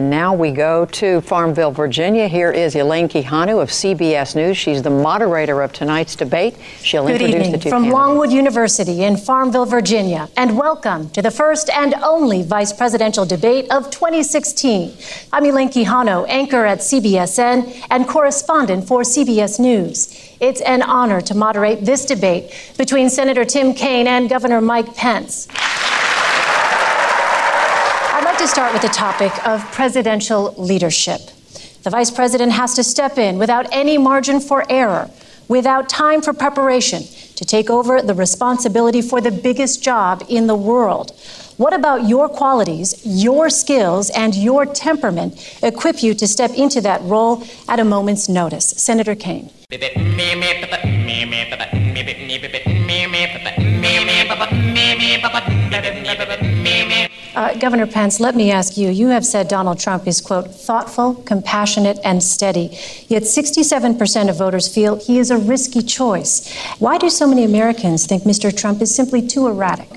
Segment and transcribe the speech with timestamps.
[0.00, 2.26] And now we go to Farmville, Virginia.
[2.26, 4.56] Here is Elaine Quijano of CBS News.
[4.56, 6.56] She's the moderator of tonight's debate.
[6.80, 7.92] She'll Good introduce evening the two from candidates.
[7.92, 13.70] Longwood University in Farmville, Virginia, and welcome to the first and only vice presidential debate
[13.70, 14.96] of 2016.
[15.34, 20.34] I'm Elaine Quijano, anchor at CBSN and correspondent for CBS News.
[20.40, 25.46] It's an honor to moderate this debate between Senator Tim Kaine and Governor Mike Pence.
[28.40, 31.20] To start with the topic of presidential leadership.
[31.82, 35.10] The vice president has to step in without any margin for error,
[35.48, 37.02] without time for preparation,
[37.36, 41.12] to take over the responsibility for the biggest job in the world.
[41.58, 47.02] What about your qualities, your skills, and your temperament equip you to step into that
[47.02, 48.70] role at a moment's notice?
[48.70, 49.50] Senator Kaine.
[57.34, 58.88] Uh, Governor Pence, let me ask you.
[58.88, 62.76] You have said Donald Trump is, quote, thoughtful, compassionate, and steady.
[63.06, 66.52] Yet 67% of voters feel he is a risky choice.
[66.78, 68.54] Why do so many Americans think Mr.
[68.56, 69.88] Trump is simply too erratic?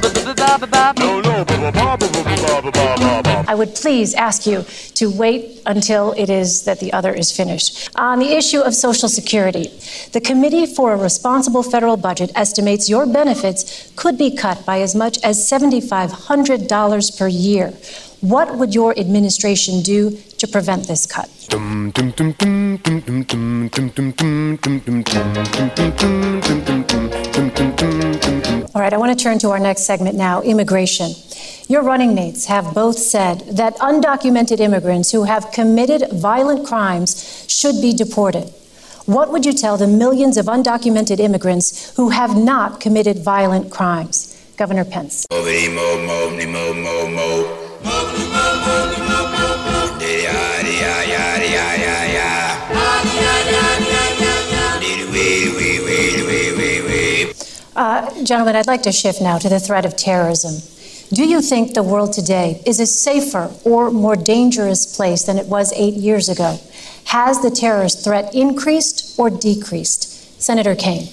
[3.45, 4.64] I would please ask you
[4.95, 7.89] to wait until it is that the other is finished.
[7.95, 9.72] On the issue of Social Security,
[10.11, 14.94] the Committee for a Responsible Federal Budget estimates your benefits could be cut by as
[14.94, 17.74] much as $7,500 per year.
[18.22, 21.30] What would your administration do to prevent this cut?
[28.74, 31.12] All right, I want to turn to our next segment now immigration.
[31.68, 37.82] Your running mates have both said that undocumented immigrants who have committed violent crimes should
[37.82, 38.54] be deported.
[39.06, 44.34] What would you tell the millions of undocumented immigrants who have not committed violent crimes?
[44.64, 45.25] Governor Pence.
[57.75, 60.61] Uh, gentlemen, I'd like to shift now to the threat of terrorism.
[61.14, 65.48] Do you think the world today is a safer or more dangerous place than it
[65.48, 66.58] was eight years ago?
[67.08, 70.13] Has the terrorist threat increased or decreased?
[70.43, 71.08] Senator Kaine.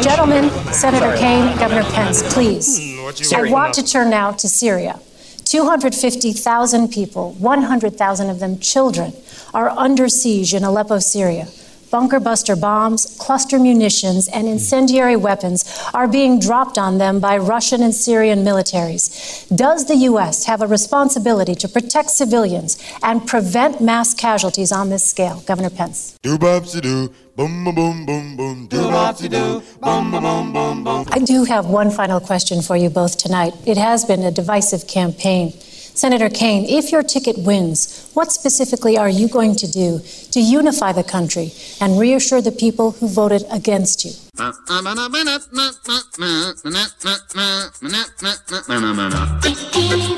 [0.00, 2.78] Gentlemen, Senator Kaine, Governor Pence, please.
[3.34, 5.00] I want to turn now to Syria.
[5.44, 9.12] 250,000 people, 100,000 of them children,
[9.52, 11.48] are under siege in Aleppo, Syria.
[11.92, 14.54] Bunker buster bombs, cluster munitions, and hmm.
[14.54, 19.46] incendiary weapons are being dropped on them by Russian and Syrian militaries.
[19.54, 20.46] Does the U.S.
[20.46, 25.42] have a responsibility to protect civilians and prevent mass casualties on this scale?
[25.46, 26.18] Governor Pence.
[26.22, 28.66] Do bopsy do, boom boom boom boom boom.
[28.68, 31.04] Do bopsy do, boom boom boom boom boom.
[31.10, 33.52] I do have one final question for you both tonight.
[33.66, 35.52] It has been a divisive campaign.
[35.94, 40.90] Senator Kaine, if your ticket wins, what specifically are you going to do to unify
[40.92, 44.12] the country and reassure the people who voted against you?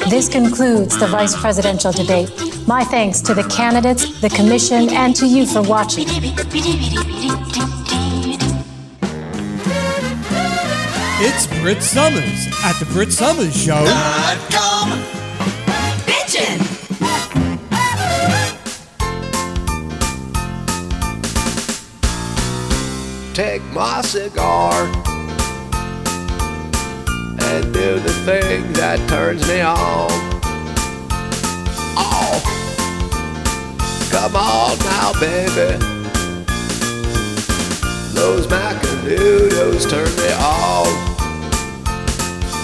[0.08, 2.30] This concludes the vice presidential debate.
[2.68, 6.06] My thanks to the candidates, the commission, and to you for watching.
[11.26, 13.84] It's Brit Somers at the Brit Somers Show.
[23.34, 24.72] Take my cigar
[27.42, 30.08] and do the thing that turns me on.
[31.98, 32.40] Oh,
[34.12, 35.78] come on now, baby.
[38.14, 40.86] Those macanudos turn me on.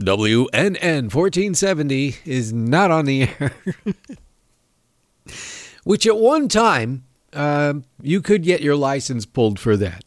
[0.00, 3.52] WNN 1470, is not on the air.
[5.88, 10.04] Which at one time, uh, you could get your license pulled for that.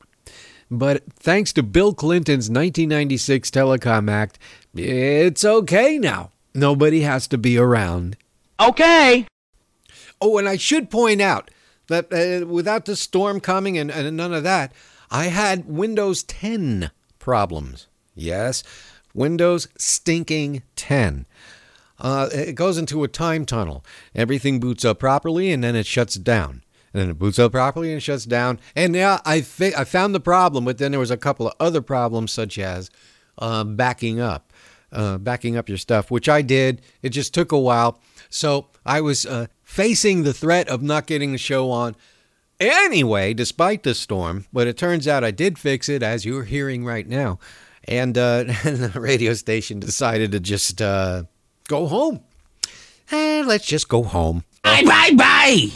[0.70, 4.38] But thanks to Bill Clinton's 1996 Telecom Act,
[4.76, 6.30] it's okay now.
[6.54, 8.16] Nobody has to be around.
[8.60, 9.26] Okay.
[10.22, 11.50] Oh, and I should point out
[11.88, 14.74] that uh, without the storm coming and, and none of that,
[15.10, 17.88] I had Windows 10 problems.
[18.14, 18.62] Yes,
[19.16, 21.26] Windows stinking 10.
[22.02, 23.86] Uh, it goes into a time tunnel.
[24.16, 26.64] Everything boots up properly and then it shuts down.
[26.94, 28.60] And then it boots up properly and shuts down.
[28.76, 31.54] And yeah, I, fi- I found the problem, but then there was a couple of
[31.60, 32.90] other problems, such as
[33.38, 34.52] uh, backing up,
[34.92, 36.82] uh, backing up your stuff, which I did.
[37.02, 38.00] It just took a while.
[38.30, 41.96] So I was uh, facing the threat of not getting the show on
[42.60, 44.48] anyway, despite the storm.
[44.52, 47.40] But it turns out I did fix it, as you're hearing right now.
[47.86, 51.24] And, uh, and the radio station decided to just uh,
[51.72, 52.20] go home.
[53.12, 54.44] Eh, let's just go home.
[54.62, 55.68] Bye, bye, bye.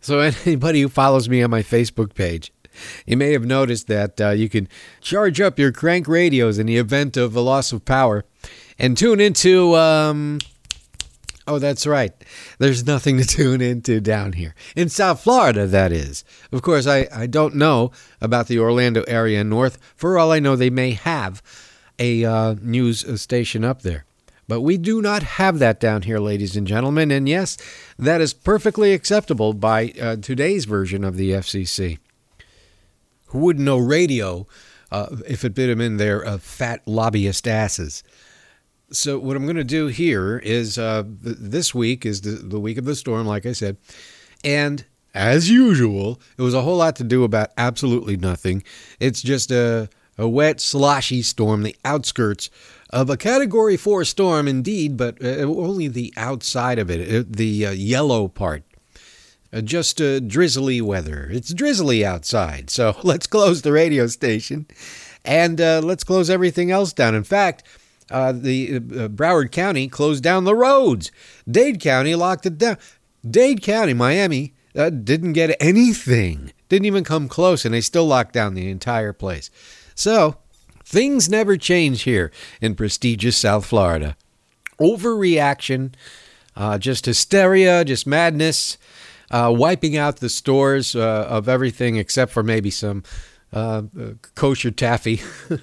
[0.00, 2.52] So, anybody who follows me on my Facebook page,
[3.06, 4.68] you may have noticed that uh, you can
[5.00, 8.24] charge up your crank radios in the event of a loss of power
[8.80, 9.76] and tune into.
[9.76, 10.38] Um,
[11.46, 12.12] oh, that's right.
[12.58, 14.56] There's nothing to tune into down here.
[14.74, 16.24] In South Florida, that is.
[16.50, 19.78] Of course, I, I don't know about the Orlando area north.
[19.94, 21.40] For all I know, they may have
[22.00, 24.04] a uh, news station up there.
[24.52, 27.10] But we do not have that down here, ladies and gentlemen.
[27.10, 27.56] And yes,
[27.98, 31.98] that is perfectly acceptable by uh, today's version of the FCC.
[33.28, 34.46] Who wouldn't know radio
[34.90, 38.04] uh, if it bit them in their uh, fat lobbyist asses?
[38.90, 42.60] So, what I'm going to do here is uh, th- this week is the, the
[42.60, 43.78] week of the storm, like I said.
[44.44, 44.84] And
[45.14, 48.64] as usual, it was a whole lot to do about absolutely nothing.
[49.00, 49.88] It's just a,
[50.18, 52.50] a wet, sloshy storm, the outskirts
[52.92, 57.66] of a Category 4 storm indeed, but uh, only the outside of it, uh, the
[57.66, 58.64] uh, yellow part.
[59.64, 61.28] Just uh, drizzly weather.
[61.30, 64.66] It's drizzly outside, so let's close the radio station
[65.24, 67.14] and uh, let's close everything else down.
[67.14, 67.64] In fact,
[68.10, 71.10] uh, the uh, Broward County closed down the roads.
[71.50, 72.76] Dade County locked it down.
[73.28, 76.52] Dade County, Miami, uh, didn't get anything.
[76.68, 79.50] Didn't even come close, and they still locked down the entire place.
[79.94, 80.38] So
[80.92, 82.30] Things never change here
[82.60, 84.14] in prestigious South Florida.
[84.78, 85.94] Overreaction,
[86.54, 88.76] uh, just hysteria, just madness,
[89.30, 93.04] uh, wiping out the stores uh, of everything except for maybe some
[93.54, 93.84] uh,
[94.34, 95.22] kosher taffy.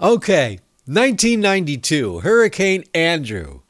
[0.00, 3.62] 1992, Hurricane Andrew.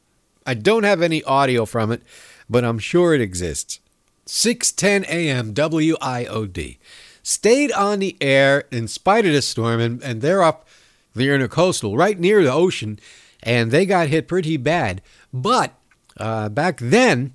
[0.45, 2.03] I don't have any audio from it,
[2.47, 3.79] but I'm sure it exists.
[4.27, 5.55] 6:10 a.m.
[5.55, 6.77] WIOD
[7.25, 10.67] stayed on the air in spite of the storm, and, and they're up
[11.15, 12.99] the coastal, right near the ocean,
[13.41, 15.01] and they got hit pretty bad.
[15.33, 15.73] But
[16.17, 17.33] uh, back then,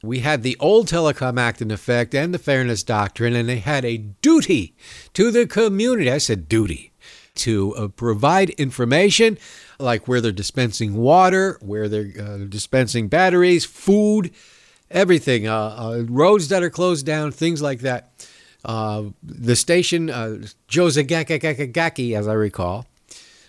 [0.00, 3.84] we had the old Telecom Act in effect and the Fairness Doctrine, and they had
[3.84, 4.76] a duty
[5.14, 6.10] to the community.
[6.10, 6.92] I said duty
[7.34, 9.38] to uh, provide information
[9.80, 14.30] like where they're dispensing water, where they're uh, dispensing batteries, food,
[14.88, 18.12] everything, uh, uh roads that are closed down, things like that.
[18.64, 20.38] Uh, the station, uh,
[20.68, 22.86] Joe Zagacki, as I recall,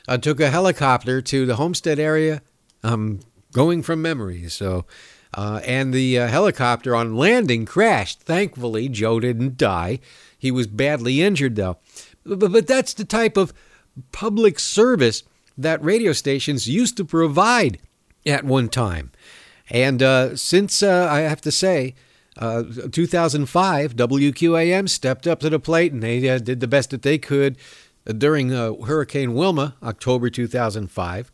[0.08, 2.42] uh, took a helicopter to the Homestead area,
[2.84, 3.20] um,
[3.52, 4.50] going from memory.
[4.50, 4.86] So,
[5.36, 8.22] uh, and the uh, helicopter on landing crashed.
[8.22, 10.00] Thankfully, Joe didn't die.
[10.38, 11.78] He was badly injured, though.
[12.26, 13.54] But, but that's the type of
[14.12, 15.24] public service
[15.58, 17.78] that radio stations used to provide
[18.26, 19.12] at one time.
[19.70, 21.96] And uh, since I have to say,
[22.38, 27.04] uh, 2005, WQAM stepped up to the plate and they uh, did the best that
[27.04, 27.58] they could
[28.18, 31.32] during uh, Hurricane Wilma, October 2005.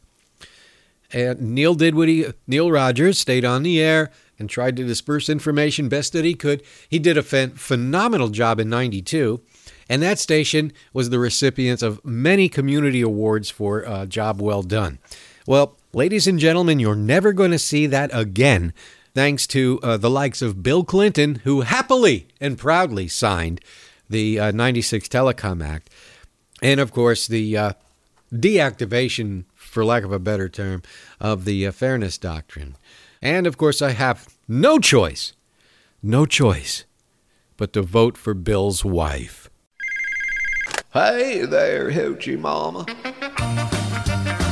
[1.11, 5.27] And Neil did what he, Neil Rogers stayed on the air and tried to disperse
[5.27, 6.63] information best that he could.
[6.87, 9.41] He did a phen- phenomenal job in 92.
[9.89, 14.99] And that station was the recipient of many community awards for uh, job well done.
[15.47, 18.71] Well, ladies and gentlemen, you're never going to see that again,
[19.19, 23.59] thanks to uh, the likes of Bill Clinton, who happily and proudly signed
[24.09, 25.89] the uh, 96 Telecom Act,
[26.61, 27.73] and of course the uh,
[28.31, 30.83] deactivation, for lack of a better term,
[31.19, 32.77] of the uh, Fairness Doctrine.
[33.21, 35.33] And of course, I have no choice,
[36.01, 36.85] no choice,
[37.57, 39.49] but to vote for Bill's wife.
[40.93, 42.85] Hey there, Hoochie Mama.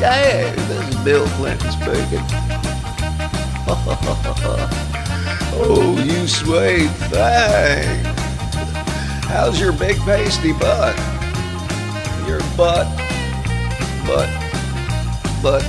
[0.01, 2.46] Yeah, this is Bill Clinton speaking.
[5.59, 8.05] oh, you sweet thing.
[9.25, 10.95] How's your big pasty butt?
[12.25, 12.87] Your butt,
[14.07, 14.29] butt,
[15.43, 15.65] butt.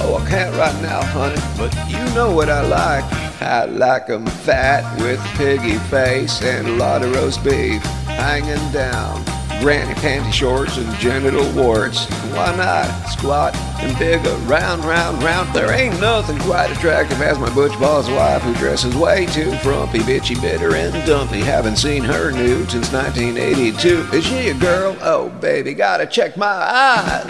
[0.00, 3.04] Oh, I can't right now, honey, but you know what I like.
[3.40, 9.24] I like 'em fat with piggy face and a lot of roast beef hanging down
[9.60, 12.06] granny panty shorts and genital warts.
[12.32, 12.86] Why not?
[13.08, 15.54] Squat and big, round, round, round.
[15.54, 19.98] There ain't nothing quite attractive as my butch boss wife who dresses way too frumpy,
[20.00, 21.40] bitchy, bitter, and dumpy.
[21.40, 24.16] Haven't seen her nude since 1982.
[24.16, 24.96] Is she a girl?
[25.00, 27.24] Oh, baby, gotta check my eyes.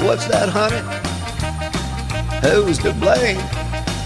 [0.00, 0.80] What's that, honey?
[2.48, 3.38] Who's to blame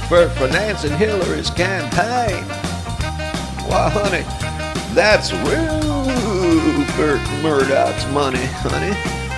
[0.09, 2.45] for financing Hillary's campaign?
[3.69, 4.25] Why, honey,
[4.95, 5.33] that's
[6.99, 8.91] Rupert Murdoch's money, honey.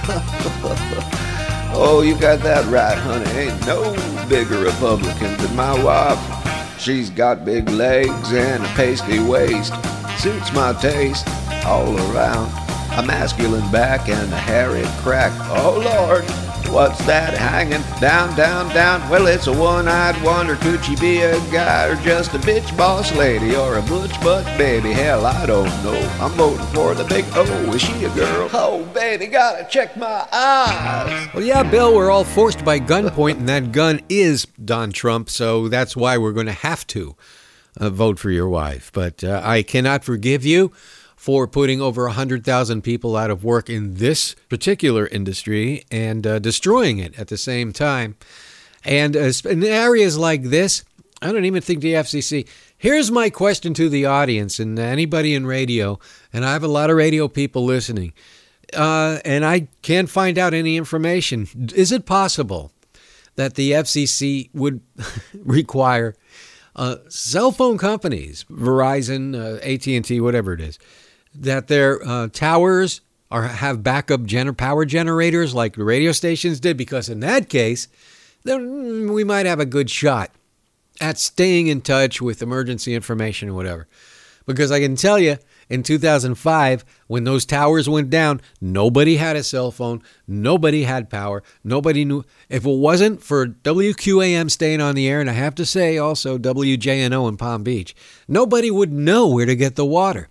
[1.75, 3.31] oh, you got that right, honey.
[3.33, 3.93] Ain't no
[4.31, 6.81] bigger Republican than my wife.
[6.81, 9.75] She's got big legs and a pasty waist.
[10.19, 11.29] Suits my taste
[11.67, 12.51] all around.
[12.97, 15.31] A masculine back and a hairy crack.
[15.51, 16.50] Oh, Lord.
[16.71, 19.11] What's that hanging down, down, down?
[19.11, 20.55] Well, it's a one-eyed wonder.
[20.55, 24.47] Could she be a guy or just a bitch boss lady or a butch butt
[24.57, 24.93] baby?
[24.93, 25.99] Hell, I don't know.
[26.21, 27.43] I'm voting for the big O.
[27.73, 28.49] Is she a girl?
[28.53, 31.29] Oh, baby, gotta check my eyes.
[31.35, 35.67] Well, yeah, Bill, we're all forced by gunpoint, and that gun is Don Trump, so
[35.67, 37.17] that's why we're going to have to
[37.81, 38.93] uh, vote for your wife.
[38.93, 40.71] But uh, I cannot forgive you
[41.21, 46.99] for putting over 100,000 people out of work in this particular industry and uh, destroying
[46.99, 48.17] it at the same time.
[48.87, 50.83] And uh, in areas like this,
[51.21, 52.49] I don't even think the FCC.
[52.75, 55.99] Here's my question to the audience and anybody in radio,
[56.33, 58.15] and I have a lot of radio people listening,
[58.73, 61.47] uh, and I can't find out any information.
[61.75, 62.73] Is it possible
[63.37, 64.81] that the FCC would
[65.35, 66.15] require
[66.75, 70.79] uh, cell phone companies, Verizon, uh, AT&T, whatever it is,
[71.35, 76.77] that their uh, towers are have backup gener- power generators like the radio stations did
[76.77, 77.89] because in that case
[78.43, 80.31] then we might have a good shot
[81.01, 83.87] at staying in touch with emergency information or whatever.
[84.47, 85.37] Because i can tell you
[85.69, 91.45] in 2005 when those towers went down nobody had a cell phone nobody had power
[91.63, 92.25] nobody knew.
[92.49, 96.37] If it wasn't for wqam staying on the air and i have to say also
[96.37, 97.95] wjno in palm beach
[98.27, 100.29] nobody would know where to get the water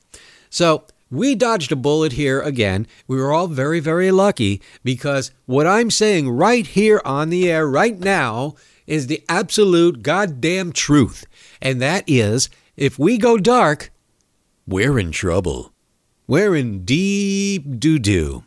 [0.50, 2.88] so we dodged a bullet here again.
[3.08, 7.68] We were all very, very lucky because what I'm saying right here on the air
[7.68, 11.26] right now is the absolute goddamn truth.
[11.62, 13.92] And that is if we go dark,
[14.68, 15.74] we're in trouble.
[16.28, 18.44] We're in deep doo doo.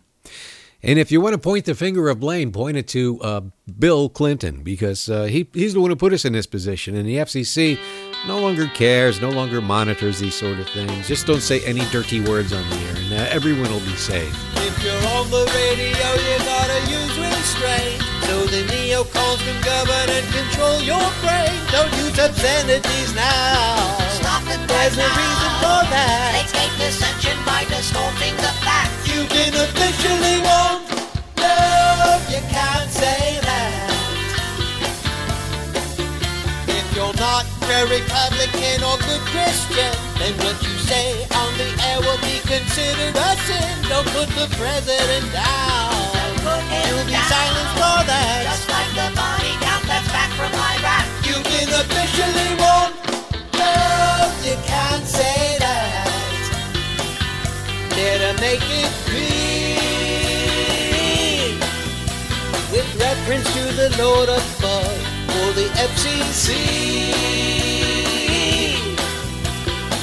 [0.84, 3.40] And if you want to point the finger of blame, point it to uh,
[3.78, 6.96] Bill Clinton because uh, he, he's the one who put us in this position.
[6.96, 7.78] And the FCC
[8.26, 11.08] no longer cares, no longer monitors these sort of things.
[11.08, 14.32] Just don't say any dirty words on the air, and uh, everyone will be safe.
[14.56, 18.00] If you're on the radio, you gotta use restraint.
[18.30, 21.52] So the neocons can govern and control your brain.
[21.74, 23.76] Don't use obscenities now.
[24.22, 25.20] Stop it There's right a now.
[25.20, 26.30] reason for that.
[26.38, 29.02] They take dissension by distorting the facts.
[29.10, 30.86] You've been officially warned.
[31.42, 33.41] No, you can't say
[37.22, 42.42] not a Republican or good Christian, then what you say on the air will be
[42.42, 43.62] considered a sin.
[43.86, 45.94] Don't put the president down.
[46.42, 48.42] Put You'll be silenced for that.
[48.50, 51.06] Just like the body count that's back from Iraq.
[51.22, 52.98] You've been officially warned.
[53.54, 53.70] No,
[54.42, 56.10] you can't say that.
[57.94, 59.62] Better make it clean.
[62.74, 65.01] With reference to the Lord above
[65.42, 66.46] for the FCC.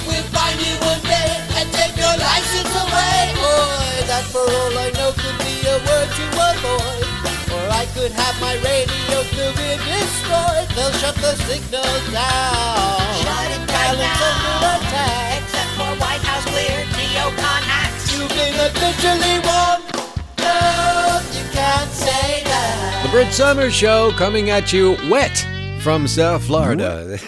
[0.08, 3.20] We'll find you one day and take your license away.
[3.40, 7.08] Boy, that for all I know could be a word to avoid.
[7.56, 10.68] Or I could have my radio career destroyed.
[10.76, 13.00] they'll shut the signal down.
[13.24, 15.40] Shut it Silence under attack.
[15.44, 18.12] Except for White House cleared neocon hacks.
[18.12, 19.69] You've been officially warned.
[23.28, 25.46] Summer Show coming at you wet
[25.82, 27.20] from South Florida.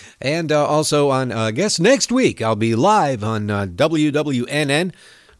[0.20, 4.92] and uh, also on, uh, I guess next week, I'll be live on uh, WWNN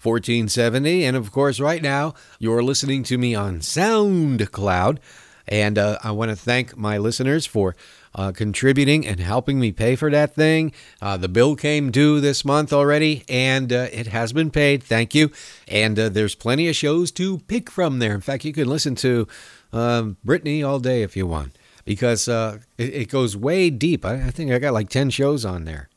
[0.03, 1.05] 1470.
[1.05, 4.99] And of course, right now, you're listening to me on SoundCloud.
[5.47, 7.77] And uh, I want to thank my listeners for
[8.15, 10.73] uh, contributing and helping me pay for that thing.
[11.03, 14.83] Uh, the bill came due this month already, and uh, it has been paid.
[14.83, 15.31] Thank you.
[15.69, 18.15] And uh, there's plenty of shows to pick from there.
[18.15, 19.29] In fact, you can listen to
[19.73, 24.05] um, Britany all day if you want, because uh, it, it goes way deep.
[24.05, 25.89] I, I think I got like 10 shows on there.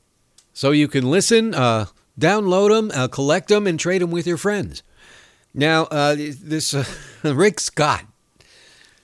[0.53, 1.87] So you can listen, uh,
[2.19, 4.83] download them, uh, collect them, and trade them with your friends.
[5.53, 6.85] Now, uh, this uh,
[7.23, 8.05] Rick Scott,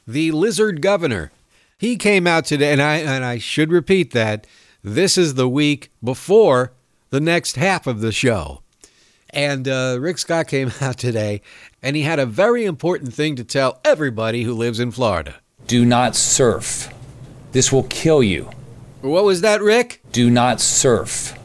[0.07, 1.31] the lizard governor,
[1.77, 4.45] he came out today, and I and I should repeat that
[4.83, 6.73] this is the week before
[7.09, 8.61] the next half of the show.
[9.31, 11.41] And uh, Rick Scott came out today,
[11.81, 15.35] and he had a very important thing to tell everybody who lives in Florida.
[15.67, 16.93] Do not surf.
[17.51, 18.49] This will kill you.
[19.01, 20.01] What was that, Rick?
[20.11, 21.38] Do not surf.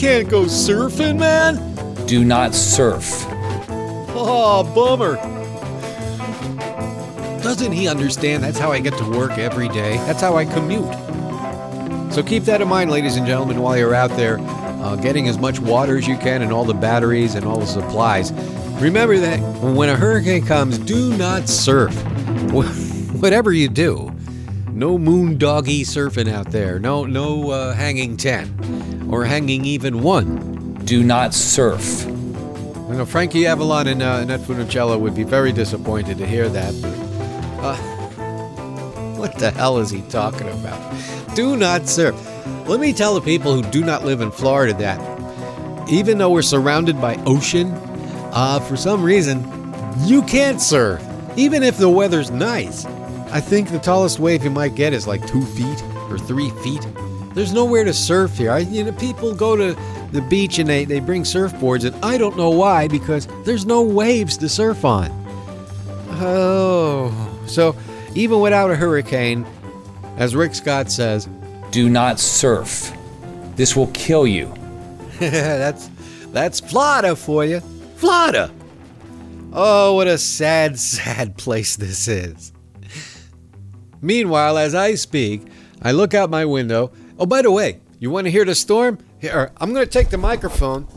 [0.00, 2.06] Can't go surfing, man?
[2.06, 3.04] Do not surf.
[4.16, 5.16] Oh, bummer.
[7.42, 9.98] Doesn't he understand that's how I get to work every day?
[10.06, 10.90] That's how I commute.
[12.14, 15.36] So keep that in mind, ladies and gentlemen, while you're out there uh, getting as
[15.36, 18.32] much water as you can and all the batteries and all the supplies.
[18.80, 21.94] Remember that when a hurricane comes, do not surf.
[23.20, 24.10] Whatever you do,
[24.80, 26.78] no moondoggy surfing out there.
[26.78, 30.72] No, no uh, hanging ten or hanging even one.
[30.86, 32.06] Do not surf.
[32.06, 36.74] I know, Frankie Avalon and uh, Annette Funicello would be very disappointed to hear that.
[36.80, 36.94] But,
[37.62, 37.76] uh,
[39.18, 40.80] what the hell is he talking about?
[41.34, 42.16] Do not surf.
[42.66, 46.40] Let me tell the people who do not live in Florida that even though we're
[46.40, 47.70] surrounded by ocean,
[48.32, 49.44] uh, for some reason,
[50.06, 51.04] you can't surf.
[51.36, 52.86] Even if the weather's nice.
[53.32, 56.86] I think the tallest wave you might get is like two feet or three feet.
[57.34, 58.50] There's nowhere to surf here.
[58.50, 59.78] I, you know, people go to
[60.10, 63.82] the beach and they, they bring surfboards, and I don't know why because there's no
[63.82, 65.10] waves to surf on.
[66.22, 67.12] Oh,
[67.46, 67.76] so
[68.14, 69.46] even without a hurricane,
[70.16, 71.28] as Rick Scott says,
[71.70, 72.92] Do not surf.
[73.54, 74.52] This will kill you.
[75.20, 75.88] that's
[76.32, 77.60] that's Florida for you.
[77.96, 78.50] Florida.
[79.52, 82.52] Oh, what a sad, sad place this is.
[84.00, 85.42] Meanwhile, as I speak,
[85.82, 86.92] I look out my window.
[87.18, 88.98] Oh, by the way, you want to hear the storm?
[89.18, 90.88] Here, I'm going to take the microphone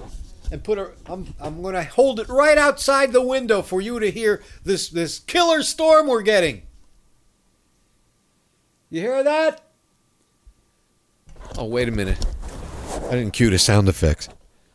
[0.51, 0.91] and put a.
[1.07, 4.89] I'm, I'm going to hold it right outside the window for you to hear this
[4.89, 6.63] this killer storm we're getting.
[8.89, 9.61] You hear that?
[11.57, 12.23] Oh, wait a minute.
[13.07, 14.29] I didn't cue the sound effects.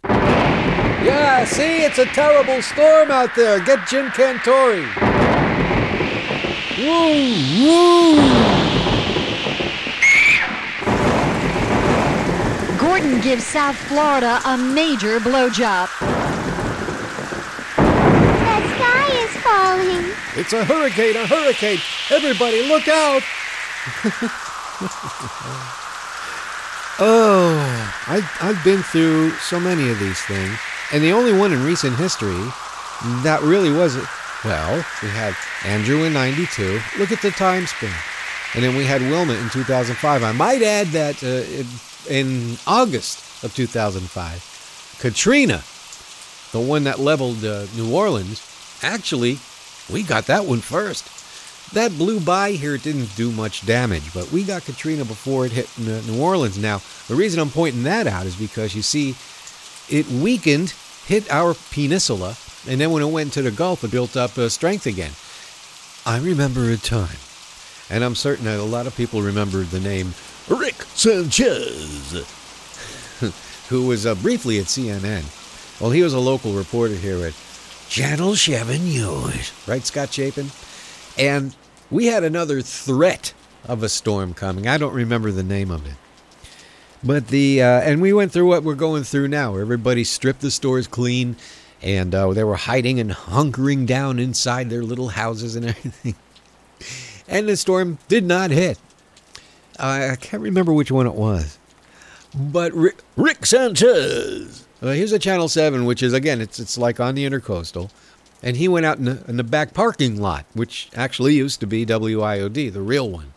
[0.05, 3.61] Yeah, see, it's a terrible storm out there.
[3.65, 5.18] Get Jim Cantore.
[6.79, 8.15] Woo, woo.
[12.79, 15.89] Gordon gives South Florida a major blowjob.
[17.75, 20.15] The sky is falling.
[20.37, 21.81] It's a hurricane, a hurricane.
[22.11, 23.23] Everybody, look out.
[27.01, 27.59] oh,
[28.07, 30.57] I, I've been through so many of these things.
[30.93, 32.39] And the only one in recent history
[33.25, 34.05] that really was it.
[34.45, 36.81] Well, we had Andrew in 92.
[36.99, 37.93] Look at the time span.
[38.55, 40.23] And then we had Wilma in 2005.
[40.23, 45.63] I might add that uh, in August of 2005, Katrina,
[46.53, 48.41] the one that leveled uh, New Orleans,
[48.83, 49.39] actually,
[49.91, 51.15] we got that one first.
[51.75, 52.77] That blew by here.
[52.77, 56.57] It didn't do much damage, but we got Katrina before it hit New Orleans.
[56.57, 59.17] Now, the reason I'm pointing that out is because you see,
[59.95, 60.75] it weakened,
[61.07, 64.49] hit our peninsula, and then when it went to the Gulf, it built up uh,
[64.49, 65.13] strength again.
[66.07, 67.19] I remember a time,
[67.91, 70.15] and I'm certain that a lot of people remember the name
[70.49, 72.13] Rick Sanchez,
[73.69, 75.25] who was uh, briefly at CNN.
[75.81, 77.35] Well, he was a local reporter here at
[77.89, 79.53] Channel 7 News.
[79.67, 80.51] Right, Scott Chapin?
[81.19, 81.55] And
[81.91, 83.33] we had another threat
[83.67, 84.67] of a storm coming.
[84.67, 85.95] I don't remember the name of it.
[87.05, 89.57] But the, uh, and we went through what we're going through now.
[89.57, 91.37] Everybody stripped the stores clean
[91.83, 96.15] and uh, they were hiding and hunkering down inside their little houses and everything.
[97.29, 98.79] And the storm did not hit.
[99.79, 101.59] I I can't remember which one it was.
[102.35, 104.67] But Rick, Rick Sanchez.
[104.81, 107.91] Uh, here's a Channel 7, which is, again, it's, it's like on the intercoastal.
[108.43, 111.67] And he went out in the, in the back parking lot, which actually used to
[111.67, 113.33] be WIOD, the real one.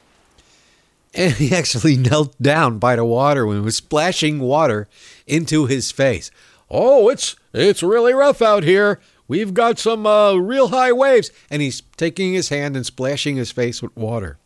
[1.13, 4.87] And he actually knelt down by the water when it was splashing water
[5.25, 6.29] into his face.
[6.73, 8.99] Oh, it's it's really rough out here.
[9.27, 11.31] We've got some uh, real high waves.
[11.49, 14.39] And he's taking his hand and splashing his face with water.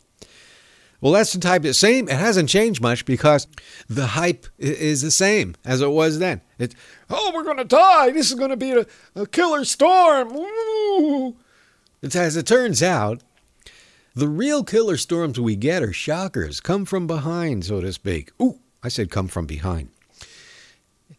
[1.00, 2.08] Well, that's the type of same.
[2.08, 3.46] It hasn't changed much because
[3.88, 6.40] the hype is the same as it was then.
[6.58, 6.74] It,
[7.10, 8.10] oh, we're going to die.
[8.10, 10.32] This is going to be a, a killer storm.
[10.32, 11.36] Woo!
[12.02, 13.22] It's, as it turns out,
[14.14, 18.32] the real killer storms we get are shockers, come from behind, so to speak.
[18.40, 19.90] Ooh, I said come from behind.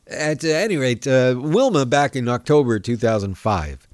[0.10, 3.88] At any rate, uh, Wilma back in October 2005,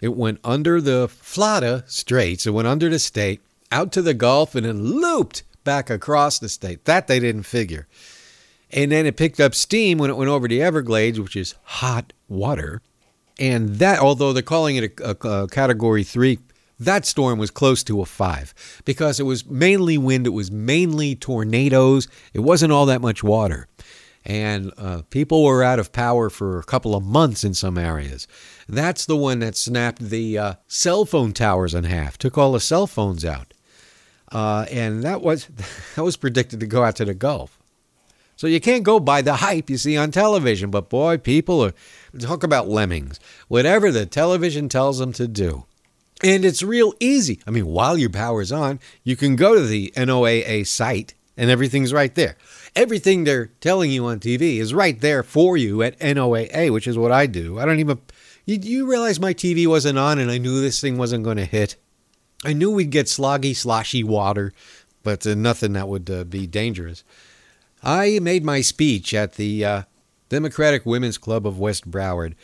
[0.00, 4.54] it went under the Florida Straits, it went under the state, out to the Gulf,
[4.54, 6.86] and then looped back across the state.
[6.86, 7.86] That they didn't figure.
[8.70, 12.12] And then it picked up steam when it went over the Everglades, which is hot
[12.28, 12.80] water.
[13.38, 16.38] And that, although they're calling it a, a, a category three,
[16.80, 21.14] that storm was close to a five because it was mainly wind, it was mainly
[21.14, 23.67] tornadoes, it wasn't all that much water.
[24.28, 28.28] And uh, people were out of power for a couple of months in some areas.
[28.68, 32.60] That's the one that snapped the uh, cell phone towers in half, took all the
[32.60, 33.54] cell phones out.
[34.30, 35.46] Uh, and that was
[35.96, 37.58] that was predicted to go out to the Gulf.
[38.36, 40.70] So you can't go by the hype you see on television.
[40.70, 41.72] But boy, people are
[42.20, 43.18] talk about lemmings.
[43.48, 45.64] Whatever the television tells them to do.
[46.22, 47.40] And it's real easy.
[47.46, 51.92] I mean, while your power's on, you can go to the NOAA site and everything's
[51.92, 52.36] right there.
[52.76, 56.98] Everything they're telling you on TV is right there for you at NOAA, which is
[56.98, 57.58] what I do.
[57.58, 58.00] I don't even.
[58.44, 61.44] You, you realize my TV wasn't on and I knew this thing wasn't going to
[61.44, 61.76] hit?
[62.44, 64.52] I knew we'd get sloggy, sloshy water,
[65.02, 67.04] but uh, nothing that would uh, be dangerous.
[67.82, 69.82] I made my speech at the uh,
[70.28, 72.34] Democratic Women's Club of West Broward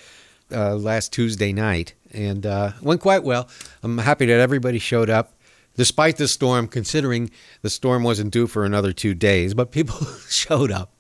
[0.52, 3.48] uh, last Tuesday night, and uh, went quite well.
[3.82, 5.34] I'm happy that everybody showed up,
[5.76, 7.30] despite the storm, considering
[7.62, 10.92] the storm wasn't due for another two days, but people showed up.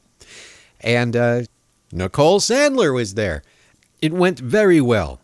[0.80, 1.42] And uh,
[1.92, 3.42] Nicole Sandler was there.
[4.02, 5.20] It went very well.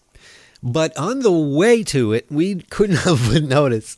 [0.63, 3.97] But on the way to it, we couldn't have but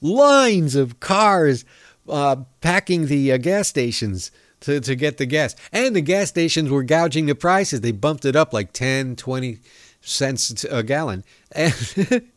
[0.00, 1.64] lines of cars
[2.08, 4.30] uh, packing the uh, gas stations
[4.60, 5.56] to, to get the gas.
[5.72, 7.80] And the gas stations were gouging the prices.
[7.80, 9.58] They bumped it up like 10, 20
[10.00, 11.24] cents a gallon.
[11.52, 12.30] And,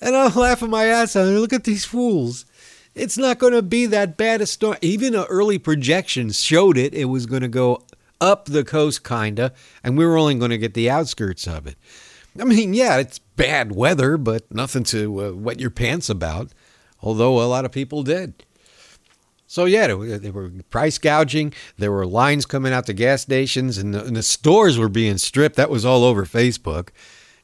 [0.00, 1.26] and I'm laughing my ass off.
[1.26, 2.46] Look at these fools.
[2.94, 4.76] It's not going to be that bad a storm.
[4.80, 6.92] Even the early projections showed it.
[6.94, 7.84] It was going to go
[8.20, 11.76] up the coast, kinda, and we were only going to get the outskirts of it.
[12.38, 16.50] I mean, yeah, it's bad weather, but nothing to uh, wet your pants about,
[17.00, 18.44] although a lot of people did.
[19.46, 21.52] So, yeah, were, were price gouging.
[21.76, 25.18] There were lines coming out to gas stations, and the, and the stores were being
[25.18, 25.56] stripped.
[25.56, 26.90] That was all over Facebook.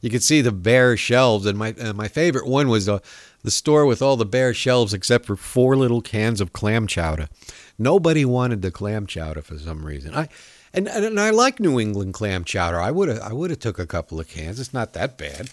[0.06, 3.02] You could see the bare shelves, and my uh, my favorite one was the
[3.42, 7.28] the store with all the bare shelves except for four little cans of clam chowder.
[7.76, 10.14] Nobody wanted the clam chowder for some reason.
[10.14, 10.28] I
[10.72, 12.80] and, and, and I like New England clam chowder.
[12.80, 14.60] I would have I would have took a couple of cans.
[14.60, 15.50] It's not that bad.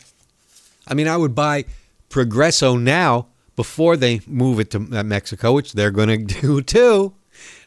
[0.87, 1.65] I mean, I would buy
[2.09, 7.15] Progresso now before they move it to Mexico, which they're going to do too.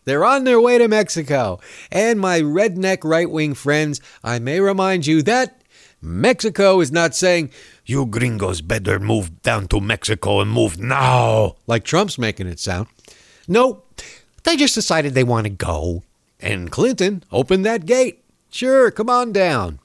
[0.04, 1.58] They're on their way to Mexico.
[1.90, 5.64] And my redneck right wing friends, I may remind you that
[6.00, 7.50] Mexico is not saying,
[7.84, 12.86] you gringos better move down to Mexico and move now, like Trump's making it sound.
[13.48, 13.82] No,
[14.44, 16.02] they just decided they want to go.
[16.40, 18.22] And Clinton opened that gate.
[18.50, 19.80] Sure, come on down.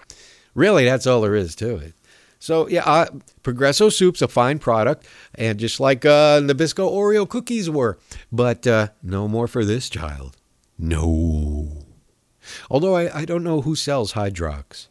[0.54, 1.94] Really, that's all there is to it.
[2.40, 3.06] So, yeah, uh,
[3.44, 8.00] Progresso Soup's a fine product, and just like uh, Nabisco Oreo cookies were.
[8.32, 10.38] But uh, no more for this child.
[10.78, 11.86] No.
[12.70, 14.88] Although I, I don't know who sells Hydrox.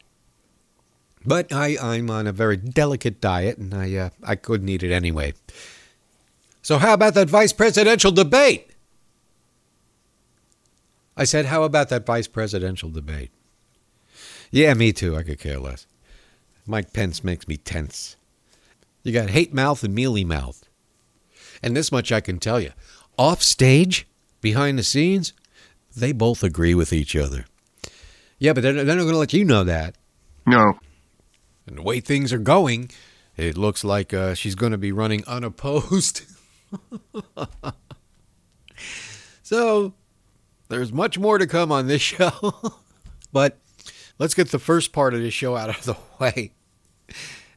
[1.25, 4.93] But I, I'm on a very delicate diet, and I, uh, I couldn't eat it
[4.93, 5.35] anyway.
[6.63, 8.71] So, how about that vice presidential debate?
[11.17, 13.31] I said, how about that vice presidential debate?
[14.51, 15.17] Yeah, me too.
[15.17, 15.87] I could care less.
[16.67, 18.17] Mike Pence makes me tense.
[19.03, 20.65] You got hate mouth and mealy mouth.
[21.63, 22.73] And this much I can tell you
[23.19, 24.07] off stage,
[24.41, 25.35] behind the scenes,
[25.95, 27.45] they both agree with each other.
[28.39, 29.97] Yeah, but they're, they're not going to let you know that.
[30.47, 30.73] No.
[31.71, 32.91] And the way things are going,
[33.37, 36.23] it looks like uh, she's going to be running unopposed.
[39.43, 39.95] so
[40.69, 42.53] there's much more to come on this show.
[43.33, 43.59] but
[44.19, 46.53] let's get the first part of this show out of the way.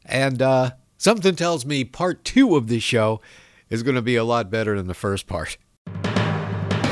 [0.06, 0.70] And uh,
[1.04, 3.20] Something tells me part two of this show
[3.68, 5.58] is going to be a lot better than the first part.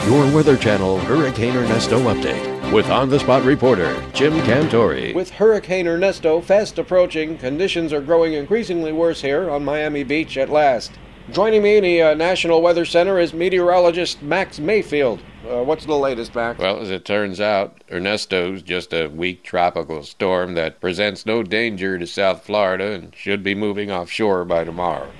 [0.05, 5.15] Your Weather Channel Hurricane Ernesto update with on the spot reporter Jim Cantore.
[5.15, 10.49] With Hurricane Ernesto fast approaching, conditions are growing increasingly worse here on Miami Beach at
[10.49, 10.93] last.
[11.31, 15.21] Joining me in the uh, National Weather Center is meteorologist Max Mayfield.
[15.47, 16.59] Uh, what's the latest, Max?
[16.59, 21.99] Well, as it turns out, Ernesto's just a weak tropical storm that presents no danger
[21.99, 25.11] to South Florida and should be moving offshore by tomorrow.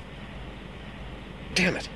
[1.55, 1.89] Damn it.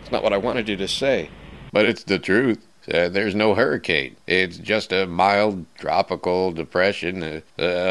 [0.00, 1.28] It's not what I wanted you to say.
[1.72, 2.64] But it's the truth.
[2.92, 4.14] Uh, there's no hurricane.
[4.26, 7.42] It's just a mild tropical depression, a,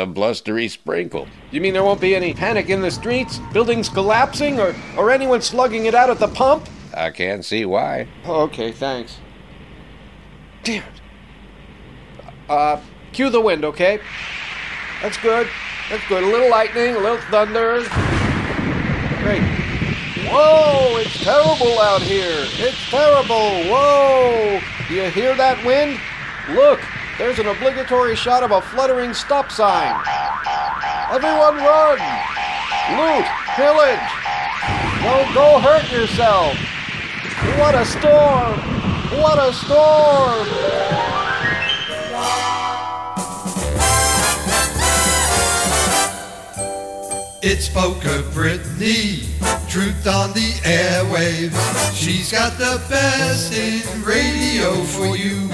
[0.02, 1.28] a, blustery sprinkle.
[1.52, 5.42] You mean there won't be any panic in the streets, buildings collapsing, or, or anyone
[5.42, 6.70] slugging it out at the pump?
[6.96, 8.08] I can't see why.
[8.26, 9.18] Okay, thanks.
[10.64, 11.02] Damn it.
[12.48, 12.80] Uh,
[13.14, 14.00] cue the wind, okay?
[15.02, 15.48] That's good.
[15.90, 16.24] That's good.
[16.24, 17.84] A little lightning, a little thunder.
[19.24, 19.63] Great.
[20.30, 22.46] Whoa, it's terrible out here.
[22.60, 23.70] It's terrible.
[23.70, 24.60] Whoa.
[24.88, 26.00] Do you hear that wind?
[26.50, 26.82] Look,
[27.18, 29.94] there's an obligatory shot of a fluttering stop sign.
[31.12, 32.00] Everyone run!
[32.98, 33.26] Loot!
[33.56, 34.10] Pillage!
[35.04, 36.58] Don't go hurt yourself!
[37.60, 38.60] What a storm!
[39.22, 40.48] What a storm!
[47.46, 49.28] It's Poker Britany,
[49.70, 51.94] truth on the airwaves.
[51.94, 55.50] She's got the best in radio for you.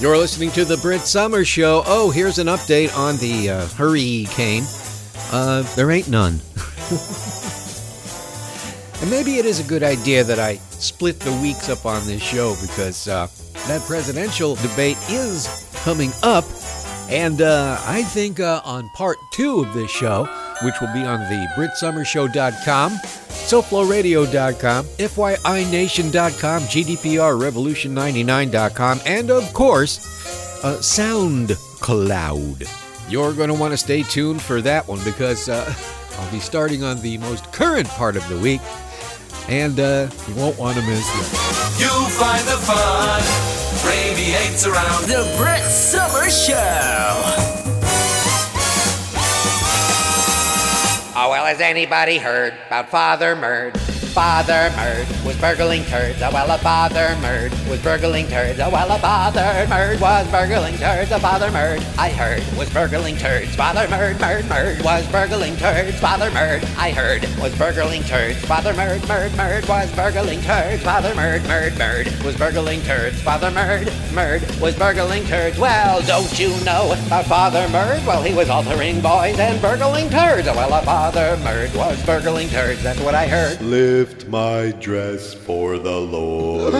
[0.00, 1.84] You're listening to the Brit Summer Show.
[1.86, 4.64] Oh, here's an update on the uh, hurricane.
[5.30, 6.32] Uh, there ain't none.
[9.00, 12.24] and maybe it is a good idea that I split the weeks up on this
[12.24, 13.28] show because uh,
[13.68, 15.46] that presidential debate is
[15.84, 16.44] coming up.
[17.08, 20.26] And uh, I think uh, on part two of this show,
[20.62, 29.98] which will be on the BritSummerShow.com, SoFloRadio.com, FYINation.com, GDPRRevolution99.com, and of course,
[30.64, 32.68] uh, SoundCloud.
[33.10, 35.74] You're going to want to stay tuned for that one because uh,
[36.18, 38.60] I'll be starting on the most current part of the week,
[39.48, 41.80] and uh, you won't want to miss it.
[41.80, 43.47] You'll find the fun
[43.84, 46.54] radiates around the Brit Summer Show.
[51.20, 53.74] Oh, well, has anybody heard about Father Murd?
[54.18, 56.20] Father Murd was burgling turds.
[56.20, 58.58] Oh, well, a Father Murd was burgling turds.
[58.58, 61.12] Oh, well, a Father Murd was burgling turds.
[61.12, 63.54] A Father Murd, I heard, was burgling turds.
[63.54, 66.00] Father Murd, Murd, Murd was burgling turds.
[66.00, 68.44] Father Murd, I heard, was burgling turds.
[68.44, 70.82] Father Murd, Murd, Murd was burgling turds.
[70.82, 73.22] Father Murd, Murd, Murd was burgling turds.
[73.22, 75.60] Father Murd, Murd was burgling turds.
[75.60, 78.04] Well, don't you know about Father Murd?
[78.04, 80.48] Well, he was altering boys and burgling turds.
[80.48, 82.82] Oh, well, a Father Murd was burgling turds.
[82.82, 83.60] That's what I heard.
[84.08, 86.72] Lift my dress for the Lord.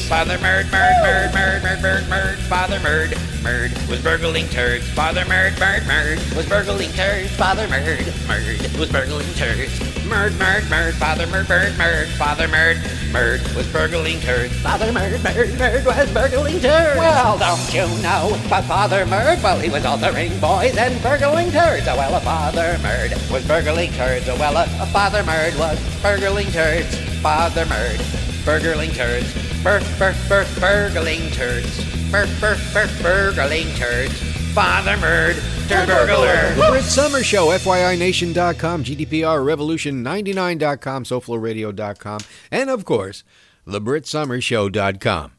[0.08, 4.88] Father Murd, Murd, Murd, Murd, Murd, Murd, Murd, Father Murd, Murd was burgling turds.
[4.92, 7.32] Father Murd, Murd, Murd was burgling turds.
[7.36, 9.80] Father Murd, Murd was burgling turds.
[10.06, 12.76] Murd, Murd, Murd, Father Murd, Murd, Murd, Father Murd,
[13.12, 14.54] Murd was burgling turds.
[14.62, 17.00] Father Murd, Murd, Murd was burgling turds.
[17.00, 19.42] Well, don't you know about Father Murd?
[19.42, 21.88] Well, he was altering boys and burgling turds.
[21.88, 24.28] Oh, well, a Father Murd was burgling turds.
[24.30, 26.94] Oh, well, a Father Murd was burgling turds.
[27.22, 29.53] Father Murd, burgling turds.
[29.64, 31.80] Bur, bur, bur, burgling turds.
[32.12, 34.14] Bur, bur, bur, burgling turds.
[34.54, 35.36] Father Murd,
[35.70, 36.54] turd burglar.
[36.56, 42.20] The Brit Summer Show, FYINation.com, GDPRRevolution99.com, SoFloRadio.com,
[42.52, 43.24] and of course,
[43.66, 45.32] TheBritSummerShow.com.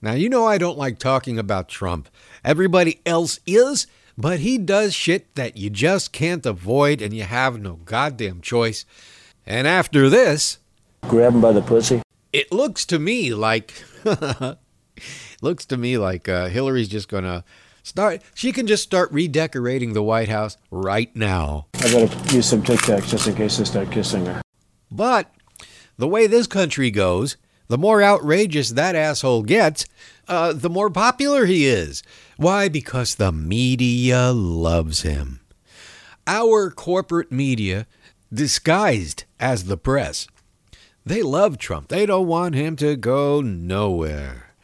[0.00, 2.08] Now, you know I don't like talking about Trump.
[2.44, 7.60] Everybody else is, but he does shit that you just can't avoid and you have
[7.60, 8.84] no goddamn choice.
[9.44, 10.58] And after this,
[11.08, 12.00] Grab him by the pussy.
[12.32, 13.84] It looks to me like
[15.42, 17.44] looks to me like uh, Hillary's just gonna
[17.82, 18.22] start.
[18.34, 21.66] She can just start redecorating the White House right now.
[21.74, 24.42] I gotta use some Tic Tacs just in case they start kissing her.
[24.90, 25.32] But
[25.96, 27.36] the way this country goes,
[27.68, 29.86] the more outrageous that asshole gets,
[30.28, 32.02] uh, the more popular he is.
[32.36, 32.68] Why?
[32.68, 35.40] Because the media loves him.
[36.26, 37.86] Our corporate media,
[38.32, 40.26] disguised as the press,
[41.04, 41.88] they love Trump.
[41.88, 44.54] They don't want him to go nowhere.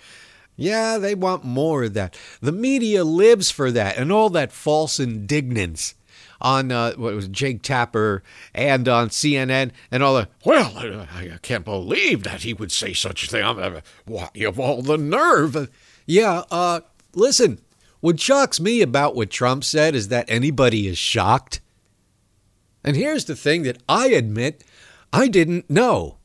[0.57, 2.19] Yeah, they want more of that.
[2.41, 5.95] The media lives for that and all that false indignance.
[6.41, 8.23] on uh, what was Jake Tapper
[8.55, 10.29] and on CNN and all the.
[10.45, 13.45] Well, I, can't believe that he would say such a thing.
[13.45, 15.71] I'm, why, you have all the nerve.
[16.07, 16.43] Yeah.
[16.51, 16.81] Uh,
[17.15, 17.61] listen,
[18.01, 21.61] what shocks me about what Trump said is that anybody is shocked.
[22.85, 24.65] And here's the thing that I admit
[25.13, 26.18] I didn't know.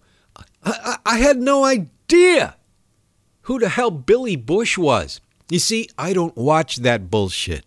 [0.66, 2.56] I, I, I had no idea
[3.44, 5.22] who the hell Billy Bush was.
[5.50, 7.66] You see, I don't watch that bullshit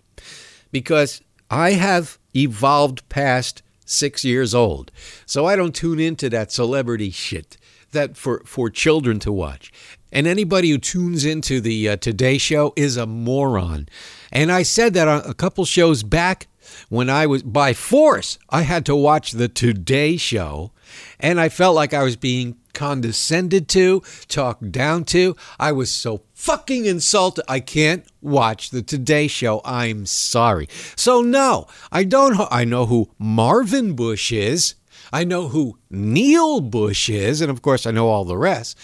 [0.73, 4.91] because I have evolved past six years old.
[5.27, 7.57] So I don't tune into that celebrity shit
[7.93, 9.73] that for, for children to watch.
[10.13, 13.89] And anybody who tunes into the uh, Today Show is a moron.
[14.33, 16.47] And I said that a couple shows back
[16.89, 20.73] when I was by force, I had to watch the Today Show,
[21.21, 25.35] and I felt like I was being condescended to, talked down to.
[25.59, 27.45] I was so fucking insulted.
[27.49, 29.63] I can't watch the Today Show.
[29.65, 30.69] I'm sorry.
[30.95, 32.39] So no, I don't.
[32.53, 34.75] I know who Marvin Bush is.
[35.13, 38.79] I know who Neil Bush is, and of course I know all the rest.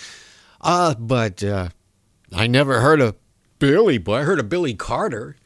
[0.63, 1.69] Uh, but uh,
[2.35, 3.17] I never heard of
[3.59, 3.99] Billy.
[3.99, 5.37] But I heard of Billy Carter.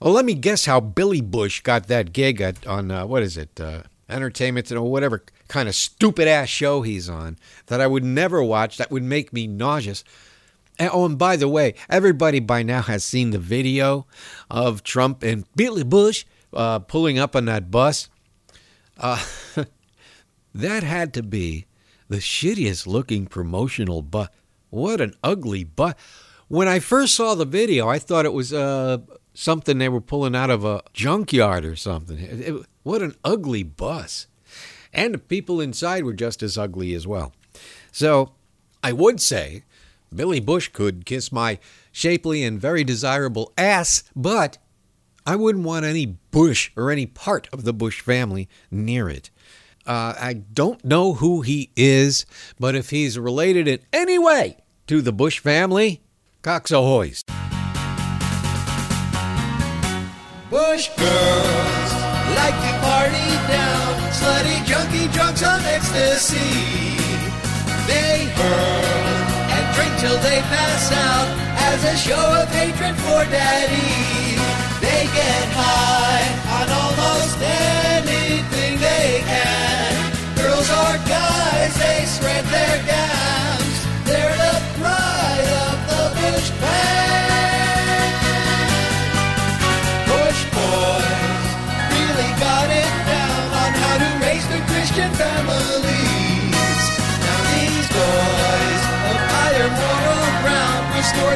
[0.00, 3.36] Well, let me guess how Billy Bush got that gig at, on uh, what is
[3.36, 7.36] it, uh, Entertainment or whatever kind of stupid ass show he's on
[7.66, 8.78] that I would never watch.
[8.78, 10.02] That would make me nauseous.
[10.78, 14.06] And, oh, and by the way, everybody by now has seen the video
[14.50, 18.08] of Trump and Billy Bush uh, pulling up on that bus.
[18.96, 19.22] Uh,
[20.54, 21.66] that had to be
[22.08, 24.28] the shittiest looking promotional bus.
[24.70, 25.94] What an ugly bus.
[26.48, 28.98] When I first saw the video, I thought it was uh,
[29.34, 32.18] something they were pulling out of a junkyard or something.
[32.18, 34.28] It, it, what an ugly bus.
[34.92, 37.32] And the people inside were just as ugly as well.
[37.90, 38.32] So
[38.82, 39.62] I would say
[40.14, 41.58] Billy Bush could kiss my
[41.90, 44.58] shapely and very desirable ass, but
[45.26, 49.30] I wouldn't want any Bush or any part of the Bush family near it.
[49.86, 52.24] Uh, I don't know who he is,
[52.58, 56.02] but if he's related in any way to the Bush family,
[56.42, 57.14] cocks ahoy.
[60.50, 61.71] Bush girls
[62.42, 66.52] like to party down, slutty junkie drunks on ecstasy.
[67.90, 69.14] They hurl
[69.54, 71.28] and drink till they pass out
[71.70, 73.94] as a show of hatred for daddy.
[74.84, 76.26] They get high
[76.58, 77.38] on almost
[77.70, 79.92] anything they can.
[80.38, 83.11] Girls or guys, they spread their gams.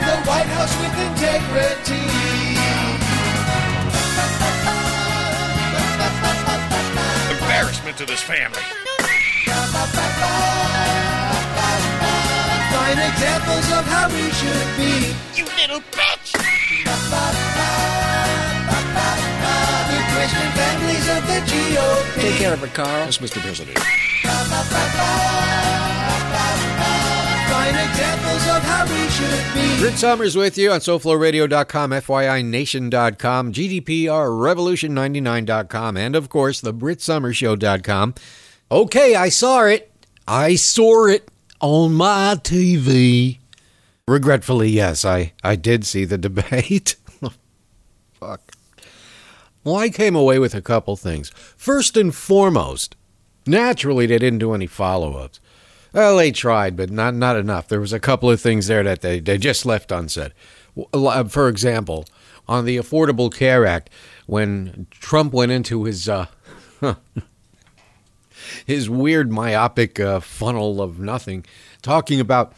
[0.01, 2.05] Ground the White House with integrity.
[7.33, 8.61] Embarrassment to this family.
[12.73, 15.15] Fine examples of how we should be.
[15.35, 16.33] You little bitch!
[19.93, 22.21] The Christian families of the GOP.
[22.21, 23.05] Take care of it, Carl.
[23.07, 23.41] Yes, Mr.
[23.41, 23.79] President.
[29.79, 38.15] Brit Somers with you on SoFloRadio.com, FYINation.com, GDPRRevolution99.com, and of course, the BritSomersShow.com.
[38.71, 39.93] Okay, I saw it.
[40.27, 41.29] I saw it
[41.61, 43.39] on my TV.
[44.09, 46.97] Regretfully, yes, I, I did see the debate.
[48.15, 48.53] Fuck.
[49.63, 51.31] Well, I came away with a couple things.
[51.57, 52.97] First and foremost,
[53.47, 55.41] naturally, they didn't do any follow ups.
[55.97, 57.69] Well, they tried, but not not enough.
[57.69, 60.35] There was a couple of things there that they, they just left unsaid.
[60.93, 62.05] For example,
[62.47, 63.89] on the Affordable Care Act,
[64.27, 66.27] when Trump went into his uh,
[68.67, 71.47] his weird myopic uh, funnel of nothing,
[71.81, 72.53] talking about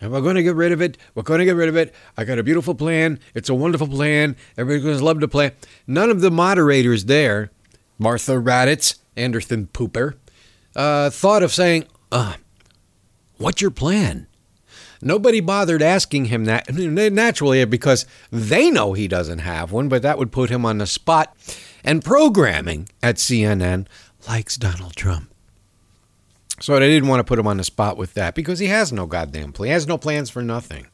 [0.00, 0.96] we're going to get rid of it.
[1.16, 1.92] We're going to get rid of it.
[2.16, 3.18] I got a beautiful plan.
[3.34, 4.36] It's a wonderful plan.
[4.56, 5.50] Everybody's going to love the plan.
[5.88, 7.50] None of the moderators there,
[7.98, 10.14] Martha Raddatz, Anderson Pooper,
[10.76, 12.34] uh, thought of saying, uh,
[13.36, 14.26] What's your plan?
[15.02, 20.18] Nobody bothered asking him that naturally because they know he doesn't have one, but that
[20.18, 21.36] would put him on the spot.
[21.84, 23.86] And programming at CNN
[24.26, 25.30] likes Donald Trump.
[26.60, 28.92] So they didn't want to put him on the spot with that because he has
[28.92, 29.66] no goddamn plan.
[29.68, 30.86] He has no plans for nothing.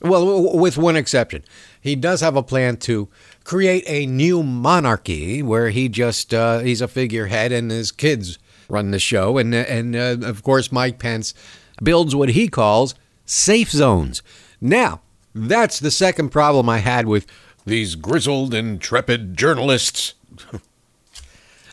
[0.00, 1.42] Well, with one exception.
[1.80, 3.08] He does have a plan to
[3.44, 8.38] create a new monarchy where he just uh, he's a figurehead and his kids
[8.68, 11.34] run the show and and uh, of course Mike Pence
[11.82, 12.94] builds what he calls
[13.24, 14.22] safe zones.
[14.60, 15.02] Now,
[15.34, 17.26] that's the second problem I had with
[17.66, 20.14] these grizzled intrepid journalists.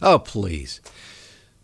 [0.05, 0.81] Oh, please.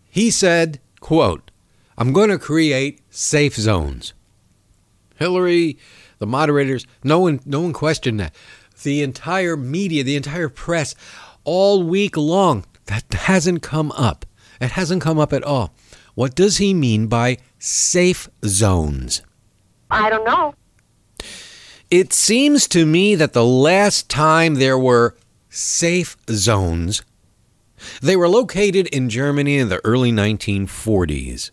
[0.10, 1.52] He said, quote,
[1.98, 4.14] I'm going to create safe zones.
[5.18, 5.78] Hillary,
[6.20, 8.34] the moderators, no one no one questioned that.
[8.84, 10.96] The entire media, the entire press,
[11.44, 14.26] all week long, that hasn't come up.
[14.60, 15.74] It hasn't come up at all.
[16.16, 19.22] What does he mean by safe zones?
[19.90, 20.54] I don't know.
[21.90, 25.16] It seems to me that the last time there were
[25.50, 27.04] safe zones,
[28.02, 31.52] they were located in Germany in the early 1940s.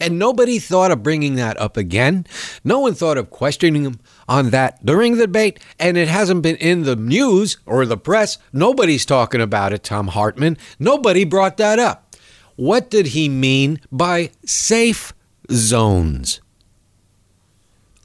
[0.00, 2.26] And nobody thought of bringing that up again.
[2.64, 6.56] No one thought of questioning him on that during the debate, and it hasn't been
[6.56, 8.38] in the news or the press.
[8.52, 10.58] Nobody's talking about it, Thom Hartmann.
[10.78, 12.16] Nobody brought that up.
[12.56, 15.12] What did he mean by safe
[15.50, 16.40] zones?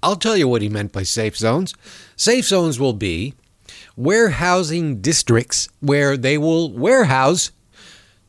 [0.04, 1.74] I'll tell you what he meant by safe zones.
[2.16, 3.34] Safe zones will be
[3.96, 7.52] warehousing districts where they will warehouse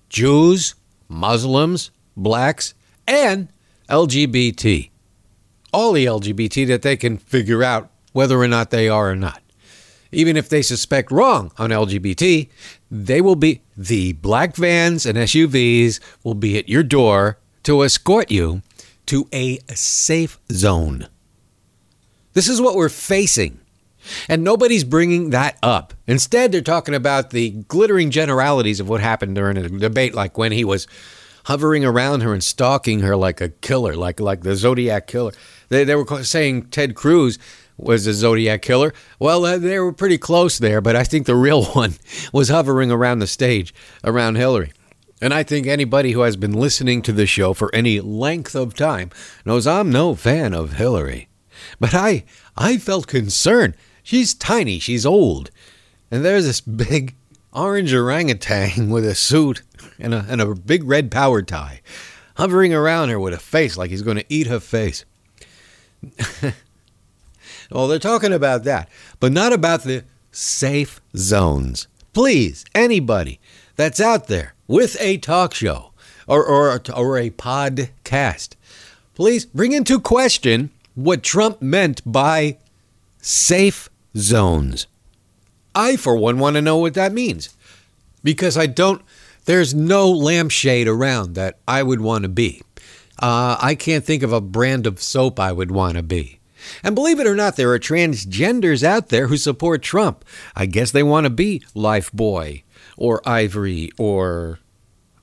[0.08, 0.74] Jews,
[1.08, 2.74] Muslims, blacks,
[3.06, 3.48] and
[3.88, 4.91] LGBT.
[5.72, 9.40] All the LGBT that they can figure out whether or not they are or not.
[10.12, 12.48] Even if they suspect wrong on LGBT,
[12.90, 18.30] they will be the black vans and SUVs will be at your door to escort
[18.30, 18.62] you
[19.06, 21.08] to a safe zone.
[22.34, 23.58] This is what we're facing.
[24.28, 25.94] And nobody's bringing that up.
[26.06, 30.52] Instead, they're talking about the glittering generalities of what happened during a debate, like when
[30.52, 30.86] he was
[31.44, 35.32] hovering around her and stalking her like a killer, like like the Zodiac killer.
[35.72, 37.38] They, they were saying Ted Cruz
[37.78, 38.92] was a Zodiac killer.
[39.18, 41.94] Well, uh, they were pretty close there, but I think the real one
[42.30, 44.72] was hovering around the stage around Hillary.
[45.22, 48.74] And I think anybody who has been listening to the show for any length of
[48.74, 49.10] time
[49.46, 51.28] knows I'm no fan of Hillary.
[51.80, 53.74] But I I felt concerned.
[54.02, 55.50] She's tiny, she's old.
[56.10, 57.14] And there's this big
[57.52, 59.62] orange orangutan with a suit
[59.98, 61.80] and a, and a big red power tie
[62.36, 65.04] hovering around her with a face like he's going to eat her face.
[67.70, 68.88] well, they're talking about that,
[69.20, 71.88] but not about the safe zones.
[72.12, 73.40] Please, anybody
[73.76, 75.92] that's out there with a talk show
[76.26, 78.54] or, or, or a podcast,
[79.14, 82.58] please bring into question what Trump meant by
[83.20, 84.86] safe zones.
[85.74, 87.56] I, for one, want to know what that means
[88.22, 89.02] because I don't,
[89.44, 92.62] there's no lampshade around that I would want to be.
[93.22, 96.40] Uh, I can't think of a brand of soap I would want to be.
[96.82, 100.24] And believe it or not, there are transgenders out there who support Trump.
[100.56, 102.64] I guess they want to be Lifebuoy
[102.96, 104.58] or Ivory or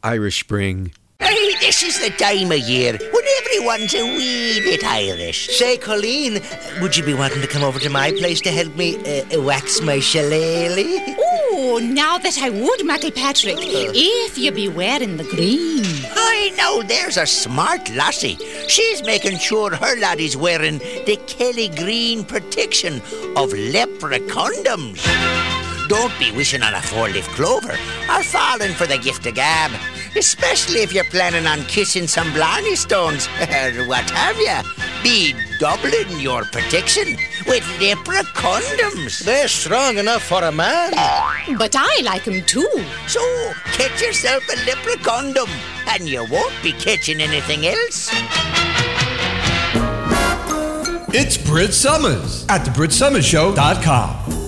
[0.01, 0.93] Irish Spring.
[1.19, 5.49] Hey, this is the time of year when everyone's a wee bit Irish.
[5.57, 6.41] Say, Colleen,
[6.81, 9.81] would you be wanting to come over to my place to help me uh, wax
[9.81, 11.17] my shillelagh?
[11.71, 13.91] Oh, now that I would, Matty Patrick, uh.
[13.93, 15.85] if you be wearing the green.
[16.15, 18.37] I know, there's a smart lassie.
[18.67, 22.95] She's making sure her laddie's wearing the Kelly Green protection
[23.37, 24.97] of lepra condoms.
[25.87, 27.77] Don't be wishing on a four-leaf clover
[28.09, 29.69] or falling for the gift of gab.
[30.15, 35.03] Especially if you're planning on kissing some blarney stones or what have you.
[35.03, 39.19] Be doubling your protection with lepra condoms.
[39.19, 40.91] They're strong enough for a man.
[41.57, 42.69] But I like 'em too.
[43.07, 43.21] So,
[43.77, 45.49] get yourself a lepra condom
[45.87, 48.09] and you won't be catching anything else.
[51.11, 54.15] It's Brit Somers at thebritsomershow.com.
[54.15, 54.38] Where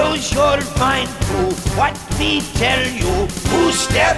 [0.00, 3.12] Close your mind to what we tell you.
[3.52, 4.16] Who step.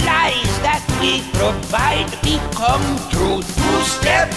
[0.00, 3.44] Lies that we provide become true.
[3.44, 4.32] Two step.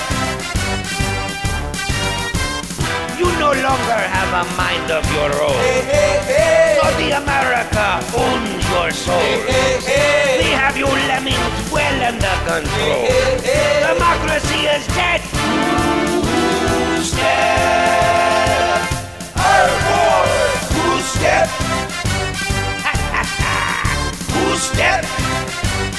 [3.16, 5.64] You no longer have a mind of your own.
[6.76, 9.39] So the America owns your soul.
[10.36, 13.07] We have you lemmings well under control.
[13.88, 15.24] Democracy is dead.
[16.12, 18.18] Two step.
[24.60, 25.05] Step.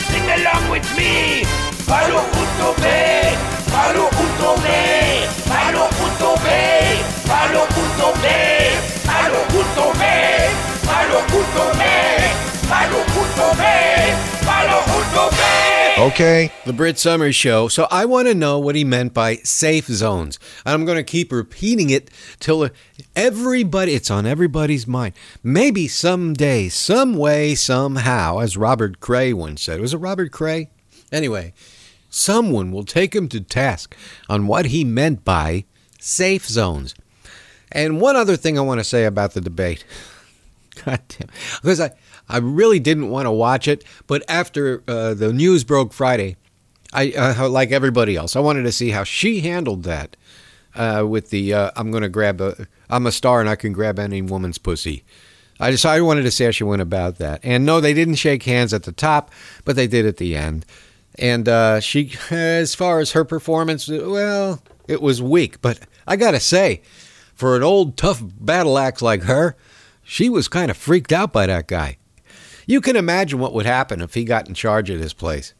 [0.09, 1.45] Sing along with me.
[1.87, 2.85] Punto B.
[3.73, 4.51] Palo punto
[13.57, 13.65] B.
[14.39, 15.40] Palo
[16.01, 16.51] Okay?
[16.65, 17.69] The Brit Somers Show.
[17.69, 20.39] So I want to know what he meant by safe zones.
[20.65, 22.71] And I'm going to keep repeating it till
[23.15, 25.13] everybody, it's on everybody's mind.
[25.43, 29.79] Maybe someday, some way, somehow, as Robert Cray once said.
[29.79, 30.71] Was it Robert Cray?
[31.13, 31.53] Anyway,
[32.09, 33.95] someone will take him to task
[34.27, 35.67] on what he meant by
[35.99, 36.95] safe zones.
[37.71, 39.85] And one other thing I want to say about the debate.
[40.85, 41.29] God damn.
[41.61, 41.91] Because I,
[42.31, 46.37] I really didn't want to watch it, but after uh, the news broke Friday,
[46.93, 50.17] I uh, like everybody else, I wanted to see how she handled that
[50.75, 53.73] uh, with the uh, I'm going to grab a I'm a star and I can
[53.73, 55.05] grab any woman's pussy.
[55.59, 57.41] I just I wanted to see how she went about that.
[57.43, 59.31] And no, they didn't shake hands at the top,
[59.65, 60.65] but they did at the end.
[61.19, 65.61] And uh, she, as far as her performance, well, it was weak.
[65.61, 66.83] But I gotta say,
[67.35, 69.57] for an old tough battle axe like her,
[70.03, 71.99] she was kind of freaked out by that guy.
[72.71, 75.55] You can imagine what would happen if he got in charge of this place.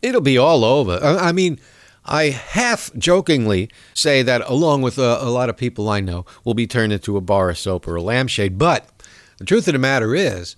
[0.00, 0.92] It'll be all over.
[0.92, 1.58] Uh, I mean,
[2.04, 6.54] I half jokingly say that, along with a, a, lot of people I know, will
[6.54, 8.58] be turned into a bar of soap or a lampshade.
[8.58, 8.88] But
[9.38, 10.54] the truth of the matter is,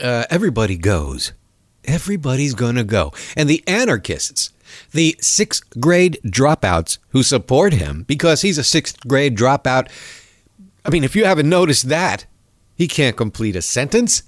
[0.00, 1.32] uh, everybody goes.
[1.84, 3.12] Everybody's going to go.
[3.36, 4.52] And the anarchists,
[4.92, 9.90] the sixth grade dropouts who support him because he's a sixth grade dropout.
[10.84, 12.26] I mean, if you haven't noticed that,
[12.76, 14.22] he can't complete a sentence.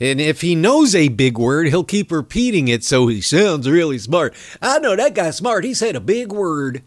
[0.00, 3.98] And if he knows a big word, he'll keep repeating it so he sounds really
[3.98, 4.34] smart.
[4.60, 5.64] I know that guy's smart.
[5.64, 6.82] He said a big word.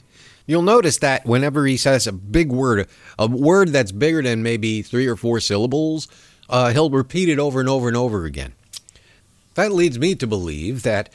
[0.47, 2.87] You'll notice that whenever he says a big word,
[3.17, 6.07] a word that's bigger than maybe three or four syllables,
[6.49, 8.53] uh, he'll repeat it over and over and over again.
[9.55, 11.09] That leads me to believe that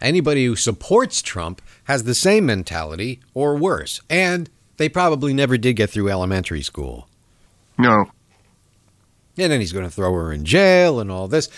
[0.00, 5.74] anybody who supports Trump has the same mentality or worse, and they probably never did
[5.74, 7.08] get through elementary school.
[7.78, 8.06] No.
[9.36, 11.48] And then he's going to throw her in jail and all this.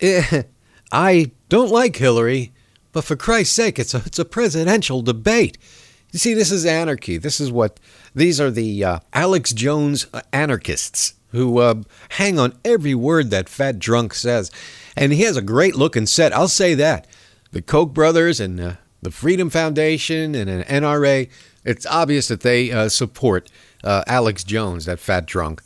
[0.00, 0.42] Eh,
[0.92, 2.52] I don't like Hillary,
[2.92, 5.58] but for Christ's sake, it's a, it's a presidential debate.
[6.12, 7.16] You see, this is anarchy.
[7.16, 7.80] This is what
[8.14, 13.78] these are the uh, Alex Jones anarchists who uh, hang on every word that fat
[13.78, 14.50] drunk says.
[14.96, 17.06] And he has a great looking set, I'll say that.
[17.52, 21.30] The Koch brothers and uh, the Freedom Foundation and an NRA,
[21.64, 23.50] it's obvious that they uh, support
[23.82, 25.62] uh, Alex Jones, that fat drunk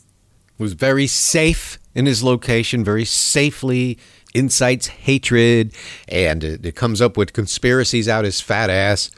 [0.57, 3.97] was very safe in his location, very safely
[4.33, 5.73] incites hatred,
[6.07, 9.11] and it, it comes up with conspiracies out his fat ass.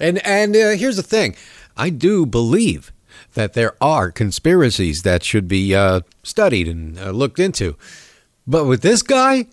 [0.00, 1.34] And and uh, here's the thing,
[1.76, 2.92] I do believe
[3.34, 7.76] that there are conspiracies that should be uh, studied and uh, looked into,
[8.46, 9.46] but with this guy.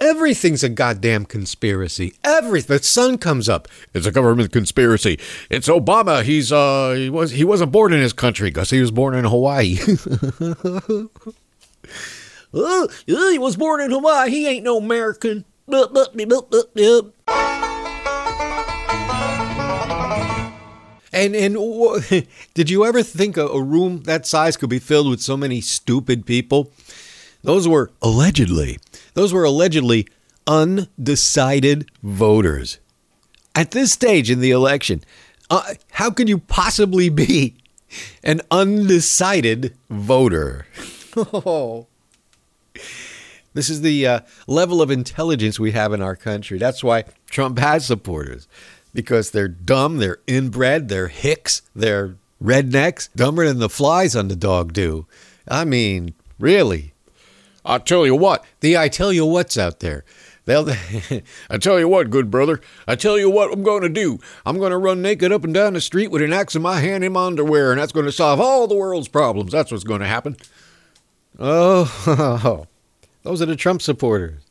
[0.00, 2.14] Everything's a goddamn conspiracy.
[2.22, 2.76] Everything.
[2.76, 3.66] The sun comes up.
[3.92, 5.18] It's a government conspiracy.
[5.50, 6.22] It's Obama.
[6.22, 9.24] He's uh he was he wasn't born in his country because he was born in
[9.24, 9.78] Hawaii.
[12.54, 14.30] oh, he was born in Hawaii.
[14.30, 15.44] He ain't no American.
[21.12, 21.56] And and
[22.54, 25.60] did you ever think a, a room that size could be filled with so many
[25.60, 26.70] stupid people?
[27.42, 28.78] Those were allegedly,
[29.14, 30.08] those were allegedly
[30.46, 32.78] undecided voters.
[33.54, 35.02] At this stage in the election,
[35.50, 37.54] uh, how could you possibly be
[38.22, 40.66] an undecided voter?
[41.16, 41.86] oh.
[43.54, 46.58] This is the uh, level of intelligence we have in our country.
[46.58, 48.46] That's why Trump has supporters,
[48.94, 54.36] because they're dumb, they're inbred, they're hicks, they're rednecks, dumber than the flies on the
[54.36, 55.06] dog do.
[55.48, 56.92] I mean, really.
[57.64, 60.04] I tell you what, the I tell you what's out there.
[60.48, 60.70] They'll,
[61.50, 62.62] I tell you what, good brother.
[62.86, 64.18] I tell you what I'm going to do.
[64.46, 66.80] I'm going to run naked up and down the street with an axe in my
[66.80, 69.52] hand in my underwear, and that's going to solve all the world's problems.
[69.52, 70.36] That's what's going to happen.
[71.38, 72.66] Oh,
[73.24, 74.42] those are the Trump supporters.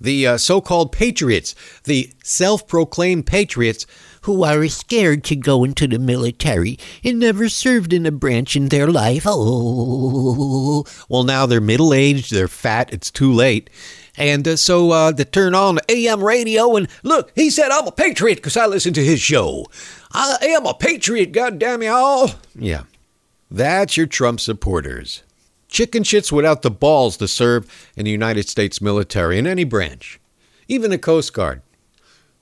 [0.00, 1.54] The uh, so called patriots,
[1.84, 3.86] the self proclaimed patriots
[4.22, 8.68] who are scared to go into the military and never served in a branch in
[8.68, 9.24] their life.
[9.26, 13.70] Oh, well, now they're middle aged, they're fat, it's too late.
[14.16, 17.92] And uh, so uh, they turn on AM radio and look, he said, I'm a
[17.92, 19.66] patriot because I listen to his show.
[20.12, 22.30] I am a patriot, goddamn y'all.
[22.54, 22.82] Yeah,
[23.50, 25.22] that's your Trump supporters.
[25.68, 30.20] Chicken shits without the balls to serve in the United States military in any branch,
[30.68, 31.62] even the Coast Guard,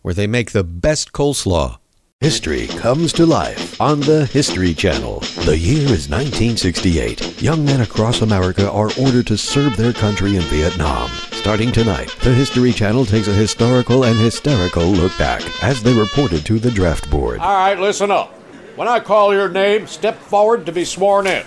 [0.02, 1.78] where they make the best coleslaw.
[2.20, 5.20] History comes to life on the History Channel.
[5.46, 7.40] The year is 1968.
[7.40, 11.08] Young men across America are ordered to serve their country in Vietnam.
[11.32, 16.44] Starting tonight, the History Channel takes a historical and hysterical look back as they reported
[16.44, 17.38] to the draft board.
[17.38, 18.34] All right, listen up.
[18.76, 21.46] When I call your name, step forward to be sworn in.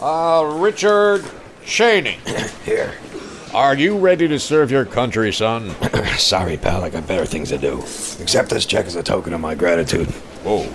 [0.00, 1.22] Uh, Richard
[1.66, 2.18] Cheney.
[2.64, 2.94] Here.
[3.54, 5.72] Are you ready to serve your country, son?
[6.18, 7.78] Sorry, pal, I got better things to do.
[7.78, 10.12] Accept this check as a token of my gratitude.
[10.44, 10.68] Oh.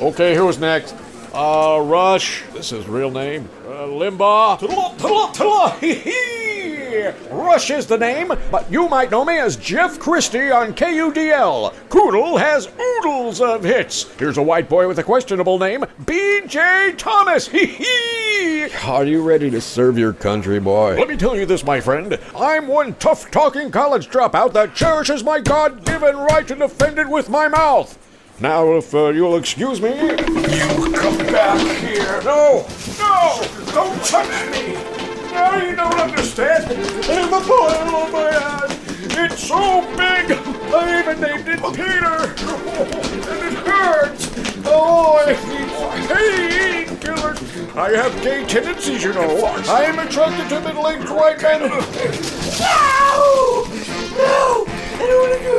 [0.00, 0.94] Okay, who's next?
[1.34, 2.44] Uh, Rush.
[2.52, 3.48] This is real name.
[3.66, 4.60] Uh, Limbaugh.
[4.60, 7.08] Tula, tula, tula, hee hee.
[7.32, 11.74] Rush is the name, but you might know me as Jeff Christie on KUDL.
[11.88, 12.68] Koodle has
[13.30, 14.10] oodles of hits.
[14.18, 16.94] Here's a white boy with a questionable name, B.J.
[16.96, 17.46] Thomas.
[17.50, 18.68] Hee hee.
[18.84, 20.96] Are you ready to serve your country, boy?
[20.96, 22.18] Let me tell you this, my friend.
[22.34, 27.08] I'm one tough talking college dropout that cherishes my God given right to defend it
[27.08, 27.96] with my mouth.
[28.40, 29.90] Now, if uh, you'll excuse me.
[29.90, 32.22] You come back here.
[32.22, 32.66] No!
[32.98, 33.46] No!
[33.72, 34.74] Don't touch me!
[35.30, 36.64] Now you don't understand.
[36.64, 38.79] I have a boil on my head.
[39.22, 40.32] It's so big.
[40.72, 42.16] I even named it Peter.
[43.30, 44.30] And it hurts.
[44.64, 47.76] Oh, I need painkillers.
[47.76, 49.44] I have gay tendencies, you know.
[49.44, 51.60] I am attracted to middle-aged white men.
[51.60, 51.68] No!
[54.16, 54.64] No!
[54.66, 55.56] I don't want to go.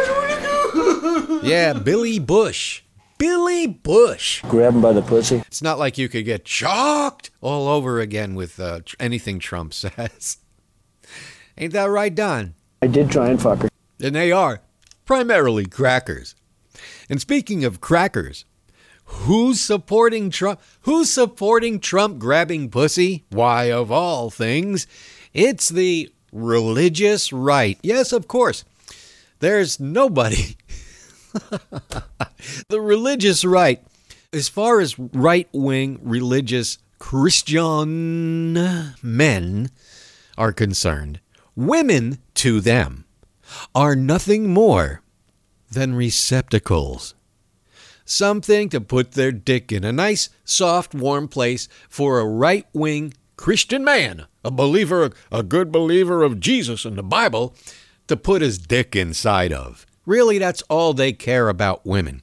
[0.00, 1.46] I don't want to go.
[1.46, 2.82] Yeah, Billy Bush.
[3.18, 4.42] Billy Bush.
[4.48, 5.36] Grab him by the pussy.
[5.46, 9.74] It's not like you could get chalked all over again with uh, tr- anything Trump
[9.74, 10.38] says.
[11.58, 12.54] Ain't that right, Don?
[12.82, 13.68] I did try and fuck her.
[14.02, 14.60] And they are
[15.06, 16.34] primarily crackers.
[17.08, 18.44] And speaking of crackers,
[19.04, 20.60] who's supporting Trump?
[20.80, 23.24] Who's supporting Trump grabbing pussy?
[23.30, 24.88] Why, of all things,
[25.32, 27.78] it's the religious right.
[27.84, 28.64] Yes, of course.
[29.38, 30.56] There's nobody.
[32.68, 33.80] the religious right,
[34.32, 38.54] as far as right wing religious Christian
[39.02, 39.70] men
[40.36, 41.20] are concerned,
[41.54, 43.04] women to them
[43.74, 45.02] are nothing more
[45.70, 47.14] than receptacles.
[48.04, 53.14] Something to put their dick in a nice, soft, warm place for a right wing
[53.36, 57.54] Christian man, a believer, a good believer of Jesus and the Bible,
[58.08, 59.86] to put his dick inside of.
[60.04, 62.22] Really, that's all they care about women.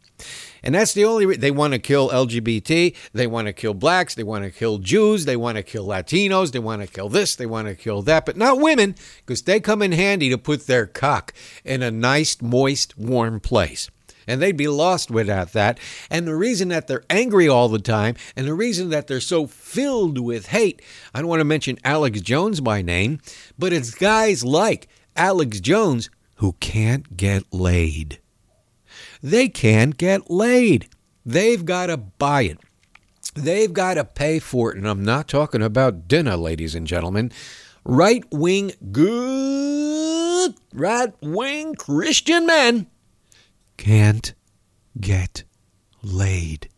[0.64, 4.16] And that's the only re- they want to kill LGBT, they want to kill blacks,
[4.16, 7.36] they want to kill Jews, they want to kill Latinos, they want to kill this,
[7.36, 8.96] they want to kill that, but not women
[9.26, 11.34] because they come in handy to put their cock
[11.64, 13.90] in a nice, moist, warm place.
[14.28, 15.80] And they'd be lost without that.
[16.12, 19.48] And the reason that they're angry all the time, and the reason that they're so
[19.48, 20.84] filled with hate,
[21.16, 23.22] I don't want to mention Alex Jones by name,
[23.58, 28.20] but it's guys like Alex Jones who can't get laid.
[29.22, 30.88] They can't get laid.
[31.26, 32.58] They've got to buy it.
[33.36, 34.78] They've got to pay for it.
[34.78, 37.32] And I'm not talking about dinner, ladies and gentlemen.
[37.84, 42.88] Right wing, good, right wing Christian men
[43.78, 44.34] can't
[45.00, 45.44] get
[46.04, 46.70] laid.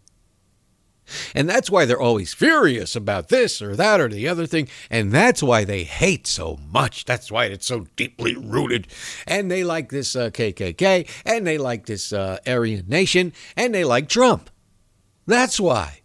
[1.35, 4.67] And that's why they're always furious about this or that or the other thing.
[4.89, 7.05] And that's why they hate so much.
[7.05, 8.87] That's why it's so deeply rooted.
[9.27, 13.83] And they like this uh, KKK, and they like this uh, Aryan Nation, and they
[13.83, 14.49] like Trump.
[15.25, 16.01] That's why.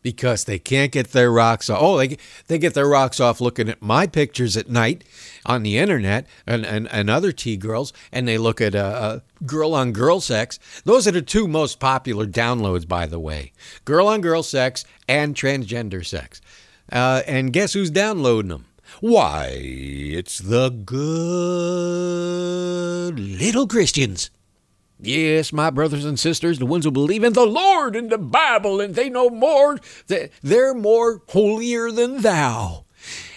[0.00, 1.78] Because they can't get their rocks off.
[1.82, 2.16] Oh, they,
[2.46, 5.04] they get their rocks off looking at my pictures at night
[5.48, 9.20] on the internet and, and, and other T girls, and they look at uh, uh,
[9.46, 10.58] girl on girl sex.
[10.84, 13.52] Those are the two most popular downloads, by the way
[13.84, 16.40] girl on girl sex and transgender sex.
[16.92, 18.66] Uh, and guess who's downloading them?
[19.00, 20.98] Why, it's the good
[23.18, 24.30] little Christians.
[25.00, 28.80] Yes, my brothers and sisters, the ones who believe in the Lord and the Bible,
[28.80, 29.78] and they know more,
[30.42, 32.84] they're more holier than thou.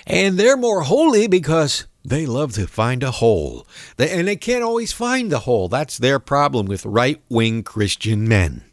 [0.07, 3.67] And they're more holy because they love to find a hole.
[3.97, 5.67] They, and they can't always find the hole.
[5.67, 8.63] That's their problem with right wing Christian men.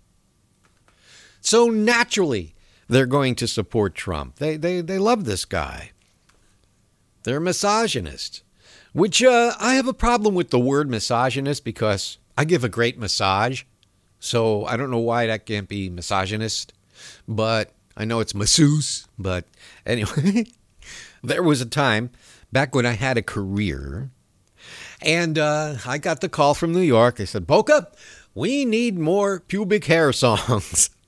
[1.40, 2.54] So naturally,
[2.88, 4.36] they're going to support Trump.
[4.36, 5.92] They, they, they love this guy.
[7.24, 8.42] They're misogynists,
[8.92, 12.98] which uh, I have a problem with the word misogynist because I give a great
[12.98, 13.64] massage.
[14.20, 16.72] So I don't know why that can't be misogynist,
[17.26, 19.06] but I know it's masseuse.
[19.18, 19.44] But
[19.84, 20.46] anyway,
[21.22, 22.10] there was a time
[22.52, 24.10] back when I had a career,
[25.02, 27.16] and uh, I got the call from New York.
[27.16, 27.88] They said, Boca,
[28.34, 30.90] we need more pubic hair songs.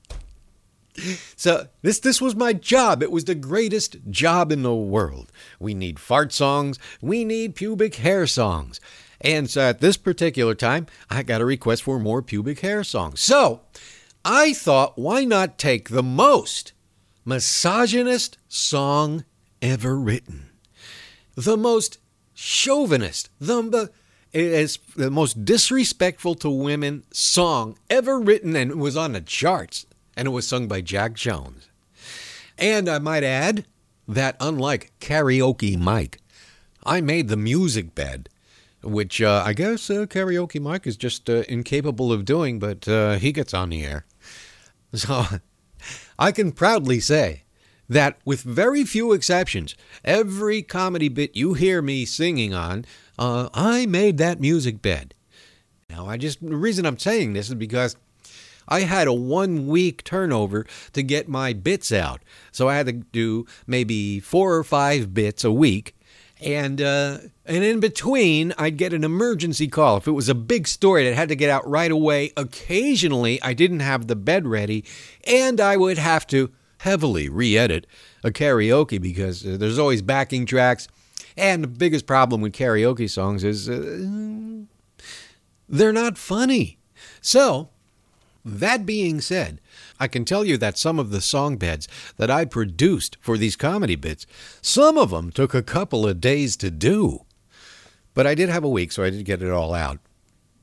[1.37, 3.01] So this this was my job.
[3.01, 5.31] It was the greatest job in the world.
[5.57, 6.77] We need fart songs.
[7.01, 8.81] We need pubic hair songs.
[9.21, 13.21] And so at this particular time, I got a request for more pubic hair songs.
[13.21, 13.61] So
[14.25, 16.73] I thought, why not take the most
[17.25, 19.23] misogynist song
[19.61, 20.50] ever written?
[21.41, 21.97] The most
[22.35, 23.89] chauvinist, the,
[24.31, 29.87] is the most disrespectful to women song ever written, and it was on the charts,
[30.15, 31.67] and it was sung by Jack Jones.
[32.59, 33.65] And I might add
[34.07, 36.19] that unlike Karaoke Mike,
[36.83, 38.29] I made the music bed,
[38.83, 43.13] which uh, I guess uh, Karaoke Mike is just uh, incapable of doing, but uh,
[43.13, 44.05] he gets on the air.
[44.93, 45.25] So
[46.19, 47.45] I can proudly say
[47.91, 49.75] that, with very few exceptions,
[50.05, 52.85] every comedy bit you hear me singing on,
[53.19, 55.13] uh, I made that music bed.
[55.89, 57.97] Now, I just the reason I'm saying this is because
[58.65, 62.21] I had a one week turnover to get my bits out.
[62.53, 65.93] So I had to do maybe four or five bits a week.
[66.39, 69.97] And uh, and in between, I'd get an emergency call.
[69.97, 73.53] If it was a big story that had to get out right away, occasionally I
[73.53, 74.85] didn't have the bed ready,
[75.25, 76.51] and I would have to
[76.81, 77.85] heavily re-edit
[78.23, 80.87] a karaoke because uh, there's always backing tracks.
[81.37, 84.65] And the biggest problem with karaoke songs is uh,
[85.69, 86.77] they're not funny.
[87.21, 87.69] So
[88.43, 89.61] that being said,
[89.99, 93.55] I can tell you that some of the song beds that I produced for these
[93.55, 94.25] comedy bits,
[94.61, 97.25] some of them took a couple of days to do.
[98.13, 99.99] But I did have a week, so I did get it all out.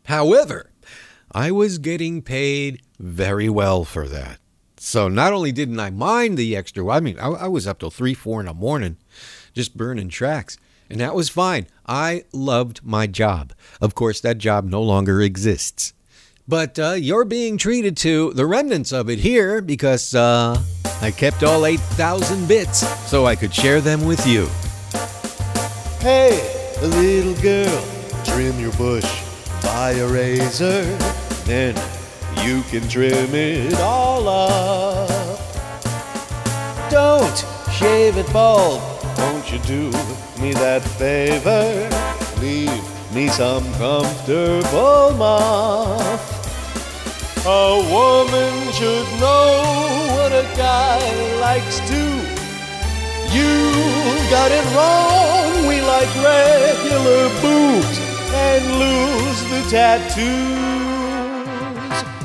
[0.07, 0.71] However,
[1.33, 4.39] I was getting paid very well for that.
[4.79, 7.91] So not only didn't I mind the extra, I mean, I, I was up till
[7.91, 8.97] 3, 4 in the morning
[9.55, 10.57] just burning tracks.
[10.89, 11.67] And that was fine.
[11.87, 13.53] I loved my job.
[13.81, 15.93] Of course, that job no longer exists.
[16.47, 20.63] But uh, you're being treated to the remnants of it here because uh,
[21.03, 22.79] I kept all 8,000 bits
[23.11, 24.49] so I could share them with you.
[26.01, 26.41] Hey,
[26.81, 27.85] little girl,
[28.25, 29.23] trim your bush,
[29.63, 30.85] buy a razor,
[31.45, 31.75] then
[32.45, 35.41] you can trim it all up.
[36.91, 38.81] Don't shave it bald,
[39.19, 39.91] won't you do
[40.41, 41.89] me that favor?
[42.41, 42.83] Leave
[43.13, 46.39] me some comfortable muff.
[47.47, 49.63] A woman should know
[50.15, 51.01] what a guy
[51.41, 52.03] likes to.
[53.33, 53.73] You
[54.31, 55.67] got it wrong.
[55.67, 57.99] We like regular boobs
[58.33, 60.88] and lose the tattoos.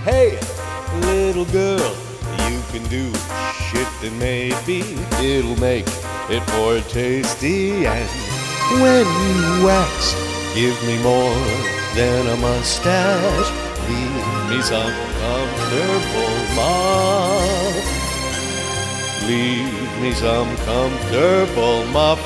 [0.03, 0.37] Hey,
[0.99, 1.95] little girl,
[2.49, 3.07] you can do
[3.71, 4.81] shit that maybe
[5.23, 5.85] it'll make
[6.29, 7.85] it more tasty.
[7.87, 8.09] And
[8.83, 10.13] when you wax,
[10.53, 11.33] give me more
[11.95, 13.49] than a mustache.
[13.87, 14.91] Leave me some
[15.23, 17.83] comfortable muff.
[19.25, 22.19] Leave me some comfortable muff.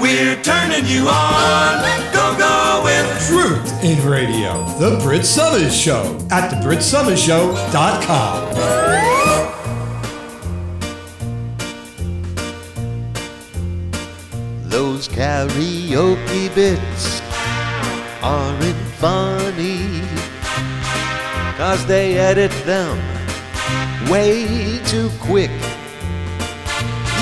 [0.00, 1.82] We're turning you on.
[2.12, 9.50] Go, go with Truth in Radio, The Brit Somers Show at TheBritSomersShow.com.
[14.70, 17.20] Those karaoke bits
[18.22, 20.00] aren't funny
[21.56, 22.96] Cause they edit them
[24.10, 25.50] way too quick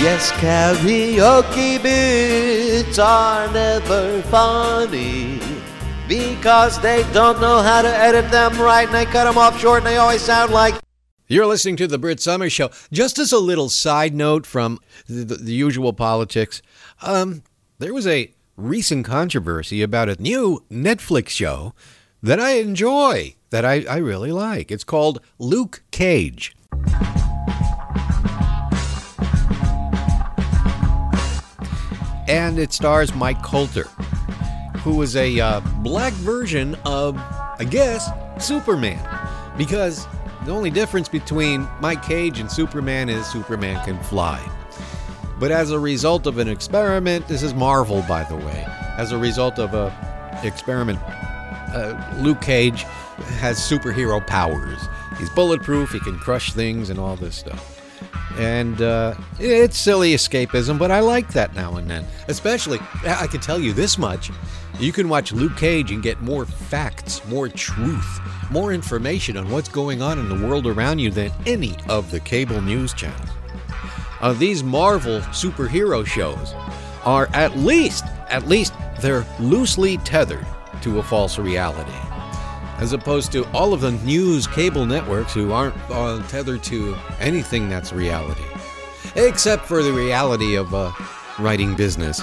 [0.00, 5.40] Yes, karaoke bits are never funny
[6.06, 9.78] Because they don't know how to edit them right And they cut them off short
[9.78, 10.76] and they always sound like
[11.26, 12.70] You're listening to the Brit Summer Show.
[12.92, 14.78] Just as a little side note from
[15.08, 16.62] the, the, the usual politics,
[17.02, 17.42] um,
[17.80, 21.74] there was a recent controversy about a new Netflix show
[22.22, 24.70] that I enjoy, that I, I really like.
[24.70, 26.54] It's called Luke Cage.
[32.28, 33.84] And it stars Mike Colter,
[34.78, 38.08] who is a uh, black version of, I guess,
[38.38, 39.02] Superman.
[39.56, 40.06] Because
[40.44, 44.46] the only difference between Mike Cage and Superman is Superman can fly.
[45.38, 48.64] But as a result of an experiment, this is Marvel, by the way.
[48.96, 52.82] As a result of a experiment, uh, Luke Cage
[53.38, 54.88] has superhero powers.
[55.18, 55.92] He's bulletproof.
[55.92, 57.77] He can crush things and all this stuff.
[58.36, 62.04] And uh, it's silly escapism, but I like that now and then.
[62.28, 64.30] Especially, I can tell you this much:
[64.78, 68.20] you can watch Luke Cage and get more facts, more truth,
[68.50, 72.20] more information on what's going on in the world around you than any of the
[72.20, 73.28] cable news channels
[74.20, 76.54] uh, these Marvel superhero shows
[77.04, 80.46] are at least, at least, they're loosely tethered
[80.82, 82.07] to a false reality.
[82.78, 87.68] As opposed to all of the news cable networks who aren't uh, tethered to anything
[87.68, 88.44] that's reality.
[89.16, 90.92] Except for the reality of uh,
[91.38, 92.22] writing business.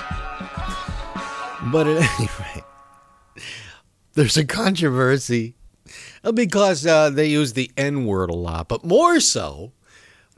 [1.71, 2.63] But at any rate,
[4.13, 5.55] there's a controversy
[6.33, 9.73] because uh, they use the N word a lot, but more so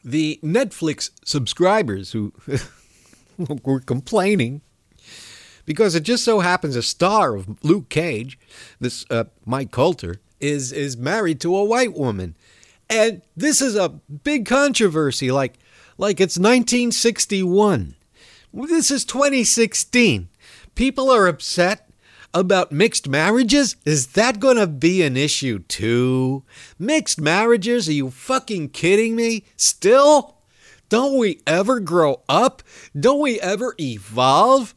[0.04, 2.34] the Netflix subscribers who
[3.64, 4.62] were complaining
[5.68, 8.40] because it just so happens a star of Luke Cage,
[8.80, 12.36] this uh, Mike Colter, is is married to a white woman,
[12.90, 15.30] and this is a big controversy.
[15.30, 15.60] Like
[16.00, 17.94] like it's 1961.
[18.54, 20.30] This is 2016.
[20.74, 21.90] People are upset
[22.34, 23.76] about mixed marriages?
[23.84, 26.44] Is that going to be an issue too?
[26.80, 27.90] Mixed marriages?
[27.90, 29.44] Are you fucking kidding me?
[29.58, 30.38] Still?
[30.90, 32.64] Don't we ever grow up?
[32.98, 34.74] Don't we ever evolve?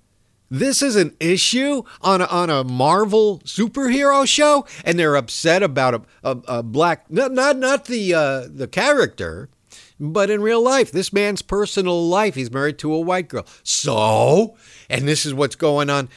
[0.51, 5.95] This is an issue on a, on a Marvel superhero show, and they're upset about
[5.95, 9.49] a, a, a black not not not the uh, the character,
[10.01, 13.47] but in real life, this man's personal life, he's married to a white girl.
[13.63, 14.57] So,
[14.89, 16.09] and this is what's going on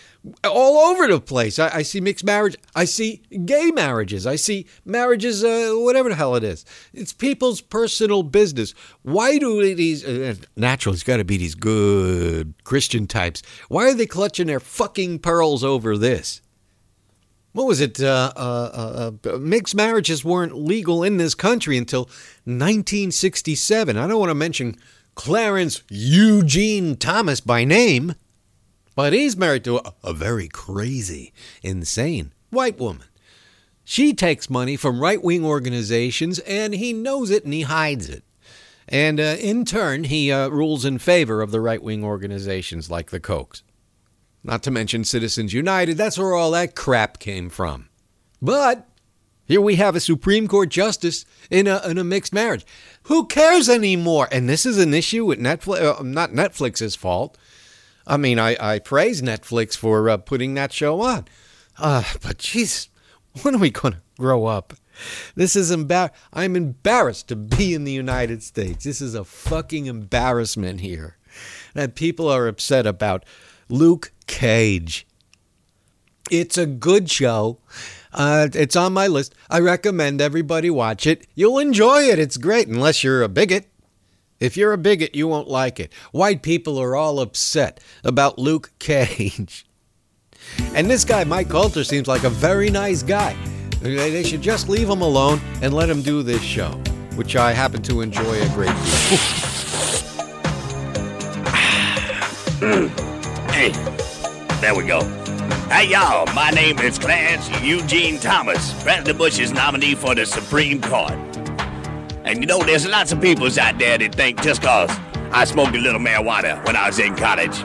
[0.45, 1.59] all over the place.
[1.59, 2.55] I, I see mixed marriage.
[2.75, 4.25] I see gay marriages.
[4.25, 6.63] I see marriages, uh, whatever the hell it is.
[6.93, 8.73] It's people's personal business.
[9.01, 13.43] Why do these, uh, natural, it's got to be these good Christian types.
[13.67, 16.41] Why are they clutching their fucking pearls over this?
[17.53, 18.01] What was it?
[18.01, 22.01] Uh, uh, uh, mixed marriages weren't legal in this country until
[22.45, 23.95] 1967.
[23.95, 24.75] I don't want to mention
[25.15, 28.15] Clarence Eugene Thomas by name.
[28.95, 31.33] But he's married to a, a very crazy,
[31.63, 33.07] insane white woman.
[33.83, 38.23] She takes money from right wing organizations and he knows it and he hides it.
[38.87, 43.09] And uh, in turn, he uh, rules in favor of the right wing organizations like
[43.09, 43.61] the Kochs.
[44.43, 47.89] Not to mention Citizens United, that's where all that crap came from.
[48.41, 48.87] But
[49.45, 52.65] here we have a Supreme Court justice in a, in a mixed marriage.
[53.03, 54.27] Who cares anymore?
[54.31, 57.37] And this is an issue with Netflix, uh, not Netflix's fault.
[58.07, 61.25] I mean, I, I praise Netflix for uh, putting that show on.
[61.77, 62.87] Uh, but jeez,
[63.41, 64.73] when are we going to grow up?
[65.35, 68.83] This is embar- I'm embarrassed to be in the United States.
[68.83, 71.17] This is a fucking embarrassment here.
[71.73, 73.25] That people are upset about
[73.69, 75.05] Luke Cage.
[76.31, 77.59] It's a good show.
[78.13, 79.35] Uh, it's on my list.
[79.49, 81.27] I recommend everybody watch it.
[81.35, 82.19] You'll enjoy it.
[82.19, 83.69] It's great, unless you're a bigot.
[84.39, 85.93] If you're a bigot, you won't like it.
[86.11, 89.65] White people are all upset about Luke Cage.
[90.75, 93.35] And this guy, Mike Colter, seems like a very nice guy.
[93.81, 96.71] They should just leave him alone and let him do this show,
[97.15, 99.17] which I happen to enjoy a great deal.
[103.51, 103.92] hey,
[104.63, 105.03] there we go.
[105.67, 111.11] Hey, y'all, my name is Clarence Eugene Thomas, President Bush's nominee for the Supreme Court.
[112.23, 114.89] And you know, there's lots of people out there that think just cause
[115.33, 117.57] I smoked a little marijuana when I was in college.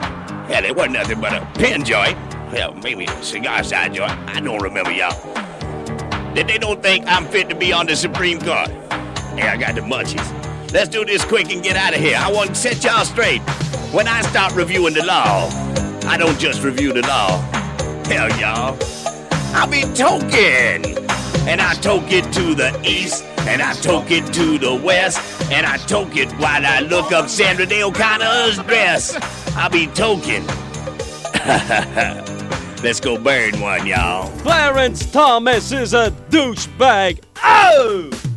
[0.48, 2.16] hell, it wasn't nothing but a pen joint.
[2.50, 4.10] Hell, maybe a cigar side joint.
[4.10, 5.12] I don't remember, y'all.
[6.34, 8.70] That they don't think I'm fit to be on the Supreme Court.
[9.36, 10.72] Hey, I got the munchies.
[10.72, 12.16] Let's do this quick and get out of here.
[12.18, 13.40] I want to set y'all straight.
[13.92, 15.48] When I start reviewing the law,
[16.08, 17.38] I don't just review the law.
[18.06, 18.78] Hell, y'all.
[19.54, 20.96] I'll be token.
[21.46, 25.20] And I toke it to the east, and I toke it to the west,
[25.52, 29.18] and I toke it while I look up Sandra Day O'Connor's dress.
[29.54, 30.46] I'll be token.
[32.82, 34.30] Let's go burn one, y'all.
[34.38, 37.20] Clarence Thomas is a douchebag.
[37.44, 38.27] Oh!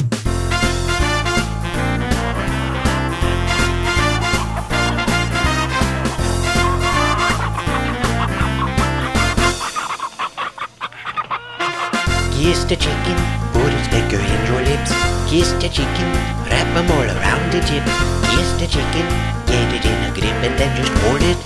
[12.42, 13.18] Kiss the chicken,
[13.54, 14.90] put its finger in your lips.
[15.30, 16.08] Kiss the chicken,
[16.50, 17.86] wrap 'em all around the tip.
[18.34, 19.06] Kiss the chicken,
[19.46, 21.38] get it in a grip and then just hold it.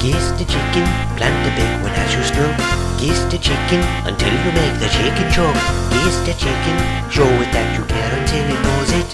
[0.00, 0.84] Kiss the chicken,
[1.18, 2.58] plant the big one as you stroke.
[2.96, 5.60] Kiss the chicken until you make the chicken choke.
[5.92, 6.76] Kiss the chicken,
[7.12, 9.10] show it that you care until it knows it.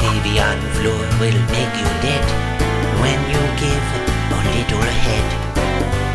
[0.00, 2.24] Baby on the floor will make you dead
[3.04, 3.86] when you give
[4.36, 5.43] a little head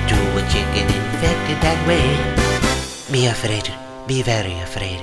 [0.10, 2.06] to a chicken infected that way.
[3.14, 3.70] Be afraid,
[4.08, 5.00] be very afraid.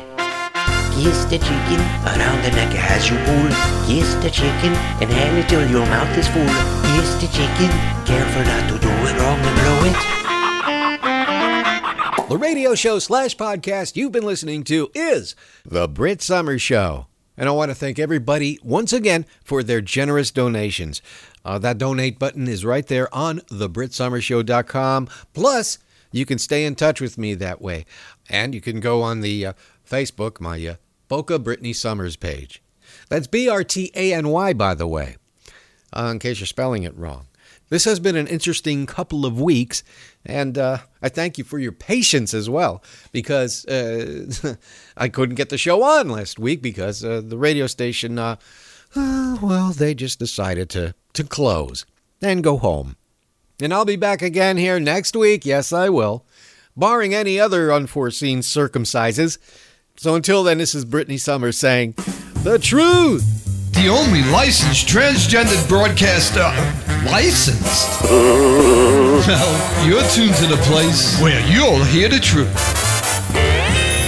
[0.96, 1.80] Kiss the chicken
[2.10, 3.48] around the neck as you pull.
[3.86, 6.50] Kiss the chicken and hand it till your mouth is full.
[6.96, 7.70] Kiss the chicken,
[8.04, 9.96] careful not to do it wrong and blow it.
[12.28, 17.06] The radio show slash podcast you've been listening to is The Brit Summer Show.
[17.36, 21.02] And I want to thank everybody once again for their generous donations.
[21.44, 25.08] Uh, that donate button is right there on thebritsomershow.com.
[25.34, 25.78] Plus,
[26.10, 27.84] you can stay in touch with me that way.
[28.28, 29.52] And you can go on the uh,
[29.88, 30.74] Facebook, my uh,
[31.08, 32.62] Boca Britany Somers page.
[33.08, 35.16] That's B R T A N Y, by the way,
[35.92, 37.25] uh, in case you're spelling it wrong.
[37.68, 39.82] This has been an interesting couple of weeks,
[40.24, 44.56] and uh, I thank you for your patience as well, because uh,
[44.96, 48.36] I couldn't get the show on last week because uh, the radio station, uh,
[48.94, 51.84] uh, well, they just decided to, to close
[52.22, 52.94] and go home.
[53.60, 55.44] And I'll be back again here next week.
[55.44, 56.24] Yes, I will,
[56.76, 59.38] barring any other unforeseen circumstances.
[59.96, 61.94] So until then, this is Britany Somers saying,
[62.44, 66.50] The truth the only licensed transgendered broadcaster
[67.04, 68.02] licensed.
[68.10, 72.48] well, you're tuned to the place where you'll hear the truth.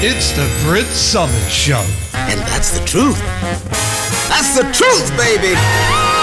[0.00, 1.84] It's the Brit Somers Show.
[2.14, 3.20] And that's the truth.
[4.28, 6.17] That's the truth, baby.